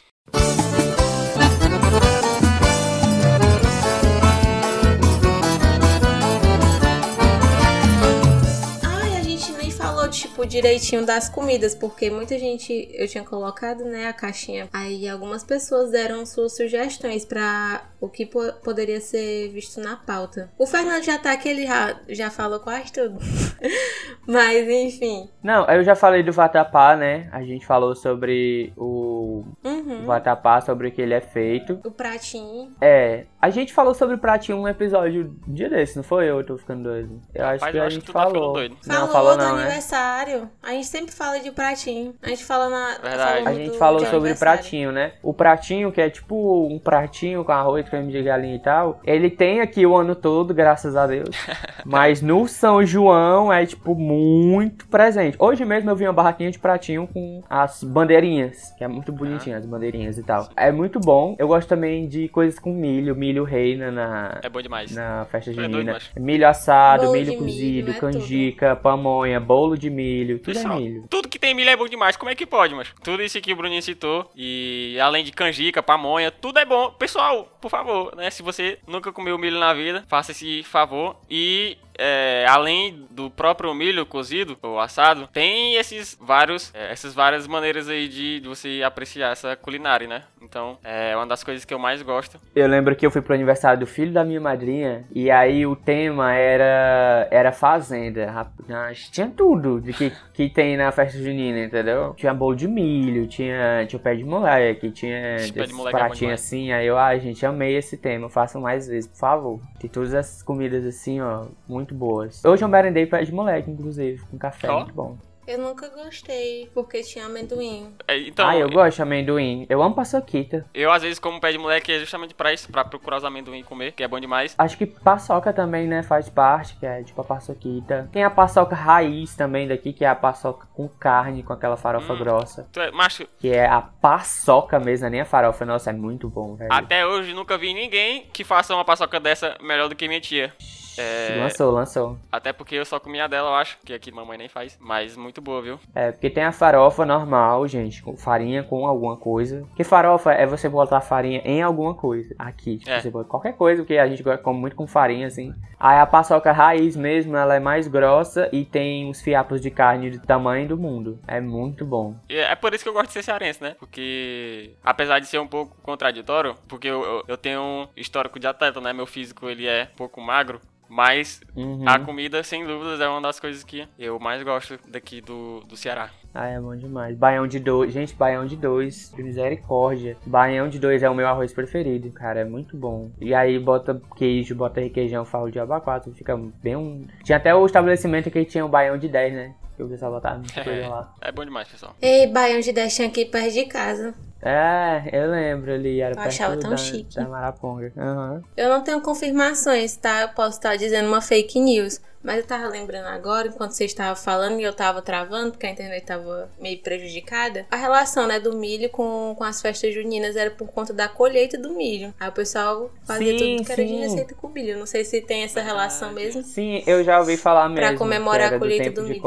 [10.22, 14.70] Tipo, direitinho das comidas, porque muita gente, eu tinha colocado, né, a caixinha.
[14.72, 20.50] Aí algumas pessoas deram suas sugestões para o que po poderia ser visto na pauta.
[20.58, 23.18] O Fernando já tá aqui, ele já, já falou quase tudo.
[24.28, 25.30] Mas, enfim.
[25.44, 27.30] Não, eu já falei do vatapá, né?
[27.32, 30.04] A gente falou sobre o, Uhum.
[30.04, 31.80] o vatapá, sobre o que ele é feito.
[31.84, 32.72] O pratinho.
[32.80, 36.40] É, a gente falou sobre o pratinho um episódio um dia desse, não foi eu?
[36.40, 37.22] Eu tô ficando doido.
[37.34, 38.54] Eu acho que eu a acho gente que tá falou.
[38.54, 38.78] doido.
[38.86, 39.62] Não, falou falou do não, né?
[39.64, 40.50] aniversário.
[40.62, 42.14] A gente sempre fala de pratinho.
[42.22, 42.98] A gente fala na.
[43.02, 43.18] Verdade.
[43.44, 45.14] falou A do- gente falou sobre o pratinho, né?
[45.24, 49.30] O pratinho, que é tipo um pratinho com arroz, creme de galinha e tal, ele
[49.30, 51.30] tem aqui o ano todo, graças a Deus.
[51.86, 55.36] Mas no São João é, tipo, muito presente.
[55.40, 59.58] Hoje mesmo eu vi uma barraquinha de pratinho com as bandeirinhas, que é muito bonitinha,
[59.58, 60.50] as bandeirinhas e tal.
[60.56, 61.36] É muito bom.
[61.38, 63.16] Eu gosto também de coisas com milho.
[63.16, 64.92] Milho reina na, É bom demais.
[64.92, 66.20] na festa Tu é.
[66.20, 70.78] Milho assado, Bolo milho de milho, cozido, é canjica, pamonha, bolo de milho, tudo Pessoal,
[70.78, 71.06] é milho.
[71.10, 72.16] tudo que tem milho é bom demais.
[72.16, 74.30] Como é que pode, mas Tudo isso que o Bruninho citou.
[74.36, 76.92] E além de canjica, pamonha, tudo é bom.
[76.92, 77.81] Pessoal, por favor,
[78.16, 78.30] né?
[78.30, 81.16] Se você nunca comeu milho na vida, faça esse favor.
[81.30, 87.46] E é, além do próprio milho cozido ou assado, tem esses vários, é, essas várias
[87.46, 90.24] maneiras aí de, de você apreciar essa culinária, né?
[90.42, 92.40] Então, é uma das coisas que eu mais gosto.
[92.56, 95.76] Eu lembro que eu fui pro aniversário do filho da minha madrinha e aí o
[95.76, 98.32] tema era era fazenda.
[98.32, 102.14] Rapaz, Tinha tudo de que, que tem na festa junina, entendeu?
[102.16, 106.00] Tinha bolo de milho, tinha, tinha o pé de moleque, tinha pé de moleque é
[106.00, 106.42] pratinhos demais.
[106.42, 106.72] assim.
[106.72, 108.30] Aí eu, ai, gente, amei esse tema.
[108.30, 109.62] Façam mais vezes, por favor.
[109.80, 112.44] Tem todas essas comidas assim, ó, muito boas.
[112.46, 114.80] Hoje eu merendei pé de moleque, inclusive, com café, Ó.
[114.80, 115.18] muito bom.
[115.48, 117.94] Eu nunca gostei, porque tinha amendoim.
[118.08, 119.66] É, Então, ah, eu gosto de amendoim.
[119.68, 120.66] Eu amo paçoquita.
[120.72, 123.60] eu às vezes como pé de moleque é justamente pra isso, pra procurar os amendoim
[123.60, 124.54] e comer, que é bom demais.
[124.56, 128.08] Acho que paçoca também, né, faz parte, que é tipo a paçoquita.
[128.14, 132.14] Tem a paçoca raiz também daqui, que é a paçoca com carne, com aquela farofa
[132.14, 132.18] Hum.
[132.20, 132.68] grossa.
[132.72, 135.66] Tu é- macho, Que é a paçoca mesmo, é nem a farofa.
[135.66, 136.72] Nossa, é muito bom, velho.
[136.72, 140.54] até hoje nunca vi ninguém que faça uma paçoca dessa melhor do que minha tia.
[140.98, 142.18] É, Lançou, lançou.
[142.32, 144.78] até porque eu só comia dela, eu acho, que aqui mamãe nem faz.
[144.80, 145.80] Mas muito boa, viu?
[145.96, 149.62] É, porque tem a farofa normal, gente, com farinha com alguma coisa.
[149.68, 152.36] Porque farofa é você botar farinha em alguma coisa.
[152.38, 153.00] Aqui, tipo, É.
[153.00, 155.54] você bota qualquer coisa, porque a gente come muito com farinha, assim.
[155.80, 160.12] Aí a paçoca raiz mesmo, ela é mais grossa e tem uns fiapos de carne
[160.12, 161.20] do tamanho do mundo.
[161.28, 162.16] É muito bom.
[162.30, 163.76] É por isso que eu gosto de ser cearense, né?
[163.80, 168.46] Porque, apesar de ser um pouco contraditório, porque eu, eu, eu tenho um histórico de
[168.48, 168.94] atleta, né?
[168.94, 170.62] Meu físico, ele é um pouco magro.
[170.92, 171.88] Mas Uhum.
[171.88, 175.78] a comida, sem dúvidas, é uma das coisas que eu mais gosto daqui do, do
[175.78, 176.10] Ceará.
[176.34, 177.16] Ah, é bom demais.
[177.18, 177.94] Baião de dois.
[177.94, 179.10] Gente, baião de dois.
[179.16, 180.18] de Misericórdia.
[180.26, 182.42] Baião de dois é o meu arroz preferido, cara.
[182.42, 183.10] É muito bom.
[183.22, 186.12] E aí bota queijo, bota requeijão, farro de abacate.
[186.12, 187.08] Fica bem um.
[187.24, 189.56] Tinha até o estabelecimento que tinha o baião de 10, né?
[189.78, 191.14] Que o pessoal botava coisa lá.
[191.22, 191.96] É bom demais, pessoal.
[192.02, 194.14] Ei, Baião de 10 tinha aqui perto de casa.
[194.42, 196.02] É, eu lembro ali.
[196.02, 197.16] Era Eu achava tão da, chique.
[197.16, 197.92] da Maraponga.
[197.98, 198.44] Aham.
[198.58, 200.22] Eu não tenho confirmações, tá?
[200.22, 202.00] Eu posso estar dizendo uma fake news.
[202.24, 205.72] Mas eu tava lembrando agora, enquanto você estava falando e eu tava travando, porque a
[205.72, 207.66] internet tava meio prejudicada.
[207.72, 211.58] A relação, né, do milho com, com as festas juninas era por conta da colheita
[211.58, 212.14] do milho.
[212.20, 214.00] Aí o pessoal fazia Sim, tudo que era de sim.
[214.02, 214.78] receita com milho.
[214.78, 216.44] Não sei se tem essa relação mesmo.
[216.44, 217.98] Sim, eu já ouvi falar mesmo.
[217.98, 219.22] comemorar que era a colheita do do milho.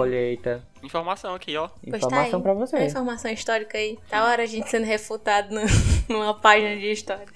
[0.84, 1.68] Informação aqui, ó.
[1.88, 2.42] Pois tá Informação aí.
[2.42, 2.84] pra você.
[2.84, 3.98] informação histórica aí.
[4.08, 5.62] Tá hora a gente sendo refutado no-
[6.08, 7.26] numa página de história.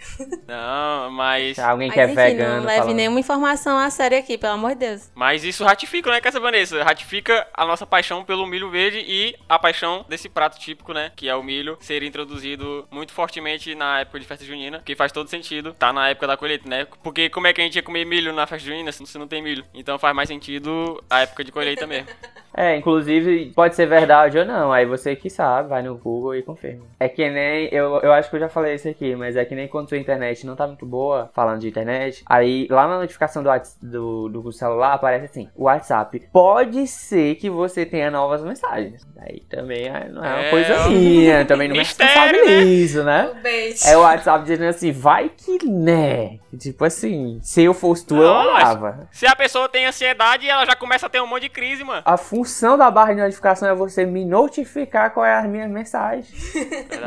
[0.46, 1.56] Não, mas.
[1.56, 2.56] Se alguém Mas que é enfim, vegano.
[2.58, 2.96] não leve falando.
[2.96, 5.10] nenhuma informação a sério aqui, pelo amor de Deus.
[5.14, 6.82] Mas isso ratifica, né, Casa Vanessa?
[6.82, 11.10] Ratifica a nossa paixão pelo milho verde e a paixão desse prato típico, né?
[11.16, 14.80] Que é o milho ser introduzido muito fortemente na época de festa junina.
[14.84, 15.74] Que faz todo sentido.
[15.74, 16.86] Tá na época da colheita, né?
[17.02, 19.42] Porque como é que a gente ia comer milho na festa junina se não tem
[19.42, 19.64] milho?
[19.72, 22.08] Então faz mais sentido a época de colheita mesmo.
[22.60, 26.42] É, inclusive pode ser verdade ou não, aí você que sabe, vai no Google e
[26.42, 26.84] confirma.
[26.98, 29.54] É que nem, eu, eu acho que eu já falei isso aqui, mas é que
[29.54, 33.44] nem quando sua internet não tá muito boa, falando de internet, aí lá na notificação
[33.44, 39.06] do, do, do celular aparece assim, WhatsApp, pode ser que você tenha novas mensagens.
[39.20, 43.30] Aí também é- não é uma É, coisa minha, também não me Mistério, responsabilizo, né?
[43.36, 43.86] Um beijo.
[43.86, 46.38] É o WhatsApp dizendo assim, vai que né.
[46.58, 49.08] Tipo assim, se eu fosse tu, eu Não, mas- olhava.
[49.12, 52.02] Se a pessoa tem ansiedade, ela já começa a ter um monte de crise, mano.
[52.04, 56.24] A função da barra de notificação é você me notificar qual é a minha mensagem.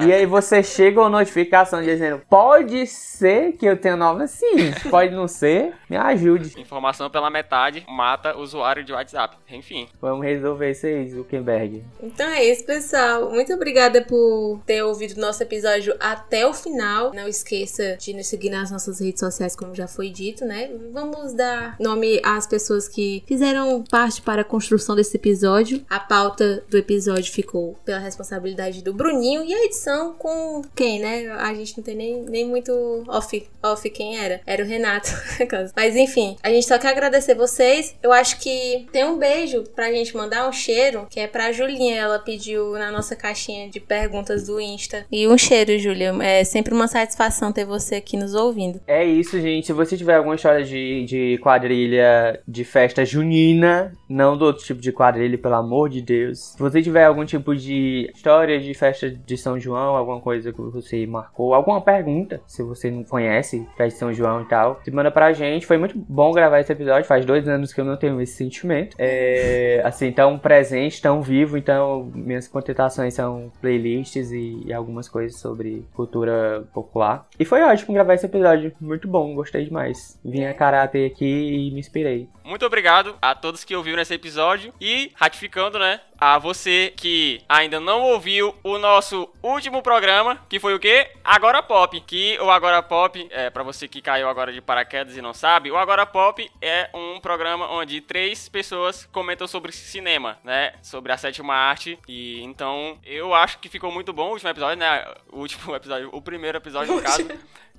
[0.06, 5.14] E aí você chega uma notificação dizendo, pode ser que eu tenha nova sim, pode
[5.14, 6.60] não ser, me ajude.
[6.60, 9.38] Informação pela metade mata o usuário de WhatsApp.
[9.52, 9.88] Enfim.
[10.00, 11.84] Vamos resolver isso aí, Zuckerberg.
[12.02, 13.30] Então é isso, pessoal.
[13.30, 17.12] Muito obrigada por ter ouvido o nosso episódio até o final.
[17.14, 20.70] Não esqueça de nos seguir nas nossas redes sociais, como já foi dito, né?
[20.92, 25.82] Vamos dar nome às pessoas que fizeram parte para a construção desse episódio episódio.
[25.90, 31.30] A pauta do episódio ficou pela responsabilidade do Bruninho e a edição com quem, né?
[31.32, 32.72] A gente não tem nem, nem muito
[33.08, 34.42] off, off quem era.
[34.46, 35.10] Era o Renato.
[35.76, 37.96] Mas enfim, a gente só quer agradecer vocês.
[38.04, 41.96] Eu acho que tem um beijo pra gente mandar um cheiro, que é pra Julinha.
[41.96, 45.06] Ela pediu na nossa caixinha de perguntas do Insta.
[45.12, 46.14] E um cheiro, Júlia.
[46.22, 48.82] É sempre uma satisfação ter você aqui nos ouvindo.
[48.86, 49.68] É isso, gente.
[49.68, 54.82] Se você tiver alguma história de, de quadrilha de festa junina, não do outro tipo
[54.82, 56.54] de quadrilha, pelo amor de Deus.
[56.54, 60.62] Se você tiver algum tipo de história de festa de São João, alguma coisa que
[60.62, 64.92] você marcou, alguma pergunta, se você não conhece festa de São João e tal, se
[64.92, 65.66] manda pra gente.
[65.66, 67.08] Foi muito bom gravar esse episódio.
[67.08, 68.96] Faz dois anos que eu não tenho esse sentimento.
[69.00, 71.58] É, assim, tão presente, tão vivo.
[71.58, 77.28] Então, minhas contentações são playlists e, e algumas coisas sobre cultura popular.
[77.40, 78.72] E foi ótimo gravar esse episódio.
[78.80, 80.20] Muito bom, gostei demais.
[80.24, 82.30] Vim a caráter aqui e me inspirei.
[82.44, 87.80] Muito obrigado a todos que ouviram esse episódio e ratificando, né, a você que ainda
[87.80, 91.10] não ouviu o nosso último programa, que foi o quê?
[91.24, 92.00] Agora Pop.
[92.02, 95.72] Que o Agora Pop, é para você que caiu agora de paraquedas e não sabe,
[95.72, 100.74] o Agora Pop é um programa onde três pessoas comentam sobre cinema, né?
[100.84, 101.98] Sobre a sétima arte.
[102.08, 105.04] E então eu acho que ficou muito bom o último episódio, né?
[105.32, 107.28] O último episódio, o primeiro episódio no caso.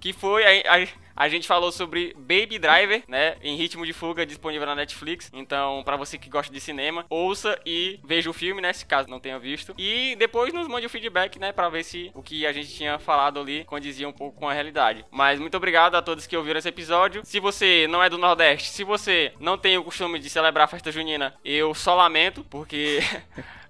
[0.03, 4.27] Que foi a, a, a, gente falou sobre Baby Driver, né, em ritmo de fuga
[4.27, 5.31] disponível na Netflix.
[5.33, 9.09] Então, para você que gosta de cinema, ouça e veja o filme, né, se caso
[9.09, 9.73] não tenha visto.
[9.79, 12.99] E depois nos mande o feedback, né, para ver se o que a gente tinha
[12.99, 15.05] falado ali condizia um pouco com a realidade.
[15.09, 17.23] Mas muito obrigado a todos que ouviram esse episódio.
[17.25, 20.69] Se você não é do Nordeste, se você não tem o costume de celebrar a
[20.69, 22.99] festa junina, eu só lamento, porque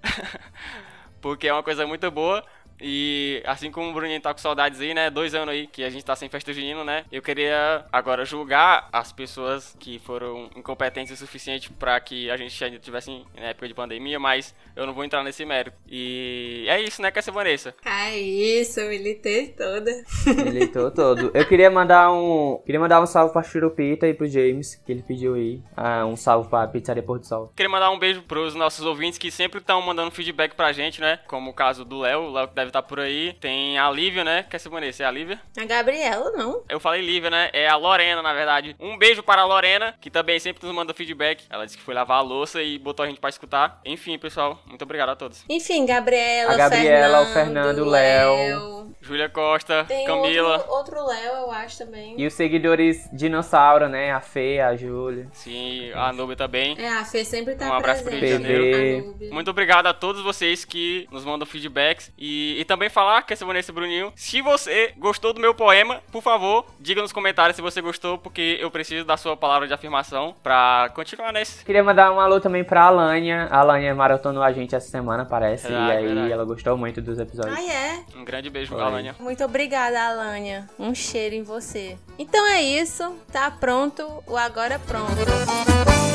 [1.21, 2.43] porque é uma coisa muito boa.
[2.83, 5.09] E assim como o Bruninho tá com saudades aí, né?
[5.09, 7.05] Dois anos aí que a gente tá sem festa junina, né?
[7.11, 12.63] Eu queria agora julgar as pessoas que foram incompetentes o suficiente para que a gente
[12.65, 15.77] ainda tivesse na época de pandemia, mas eu não vou entrar nesse mérito.
[15.89, 17.75] E é isso, né, Cassia Vanessa?
[17.85, 19.91] É isso, militei toda.
[20.45, 21.31] Militou todo.
[21.35, 22.61] Eu queria mandar um.
[22.65, 25.63] Queria mandar um salve pra Churupita e pro James, que ele pediu aí.
[25.77, 27.53] Ah, um salve pra Pizzaria Porto Sol.
[27.55, 31.21] Queria mandar um beijo pros nossos ouvintes que sempre estão mandando feedback pra gente, né?
[31.29, 33.35] Como o caso do Léo, o Léo que deve estar por aí.
[33.41, 34.45] Tem a Lívia, né?
[34.49, 35.03] Quer se Vanessa?
[35.03, 35.41] É a Lívia?
[35.59, 36.63] A Gabriela, não.
[36.69, 37.51] Eu falei Lívia, né?
[37.53, 38.75] É a Lorena, na verdade.
[38.81, 41.45] Um beijo para a Lorena, que também sempre nos manda feedback.
[41.51, 43.81] Ela disse que foi lavar a louça e botou a gente pra escutar.
[43.85, 45.45] Enfim, pessoal, muito obrigado a todos.
[45.49, 48.83] Enfim, Gabriela, A Gabriela, Fernando, o Fernando, o Léo.
[49.01, 50.59] Júlia Costa, Tem Camila.
[50.59, 52.15] outro, outro Léo, eu acho também.
[52.19, 54.13] E os seguidores dinossauro, né?
[54.13, 55.29] A Fê, a Júlia.
[55.33, 56.77] Sim, a Nubia também.
[56.79, 58.47] É, a Fê sempre tá Um abraço pro presente.
[58.47, 59.17] Rio de Janeiro.
[59.33, 62.13] Muito obrigado a todos vocês que nos mandam feedbacks.
[62.17, 66.01] E, e também falar, que essa Vanessa e Bruninho, se você gostou do meu poema,
[66.13, 69.75] por favor, diga nos comentários se você gostou, porque eu preciso da sua palavra de
[69.75, 71.65] afirmação pra continuar nesse.
[71.65, 73.49] Queria mandar um alô também pra Alânia.
[73.51, 75.67] A Alânia maratonou a gente essa semana, parece.
[75.67, 76.33] Verdade, e aí verdade.
[76.33, 77.57] ela gostou muito dos episódios.
[77.57, 78.05] Ah, é?
[78.17, 78.81] Um grande beijo, Oi.
[78.81, 79.17] Alânia.
[79.19, 80.71] Muito obrigada, Alânia.
[80.79, 81.99] Um cheiro em você.
[82.17, 83.17] Então é isso.
[83.33, 86.12] Tá pronto o Agora Pronto.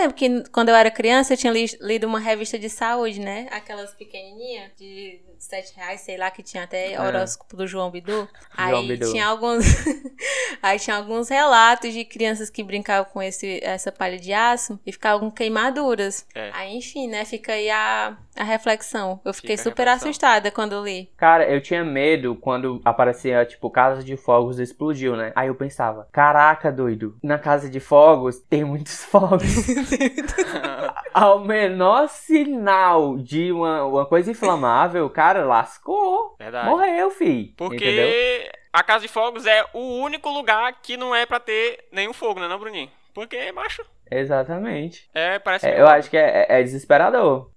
[0.00, 3.46] Lembro que quando eu era criança eu tinha li- lido uma revista de saúde, né?
[3.50, 7.00] Aquelas pequenininhas de 7 reais, sei lá, que tinha até É.
[7.00, 8.28] horóscopo do João Bidu.
[8.56, 9.10] Aí João Bidu.
[9.12, 9.64] tinha alguns.
[10.62, 14.92] Aí tinha alguns relatos de crianças que brincavam com esse, essa palha de aço e
[14.92, 16.26] ficavam com queimaduras.
[16.34, 16.50] É.
[16.52, 17.24] Aí, enfim, né?
[17.24, 19.20] Fica aí a, a reflexão.
[19.24, 21.10] Eu fiquei Fica super assustada quando li.
[21.16, 25.32] Cara, eu tinha medo quando aparecia, tipo, casa de fogos explodiu, né?
[25.36, 29.42] Aí eu pensava, caraca, doido, na casa de fogos tem muitos fogos.
[31.12, 36.36] Ao menor sinal de uma, uma coisa inflamável, cara, lascou.
[36.38, 36.68] Verdade.
[36.68, 37.54] Morreu, fi.
[37.56, 38.50] Porque Entendeu?
[38.72, 42.40] a Casa de Fogos é o único lugar que não é pra ter nenhum fogo,
[42.40, 42.90] né, não, Bruninho?
[43.14, 45.08] Porque, macho, Exatamente.
[45.14, 47.46] é, parece É, eu acho que é, é- é desesperador.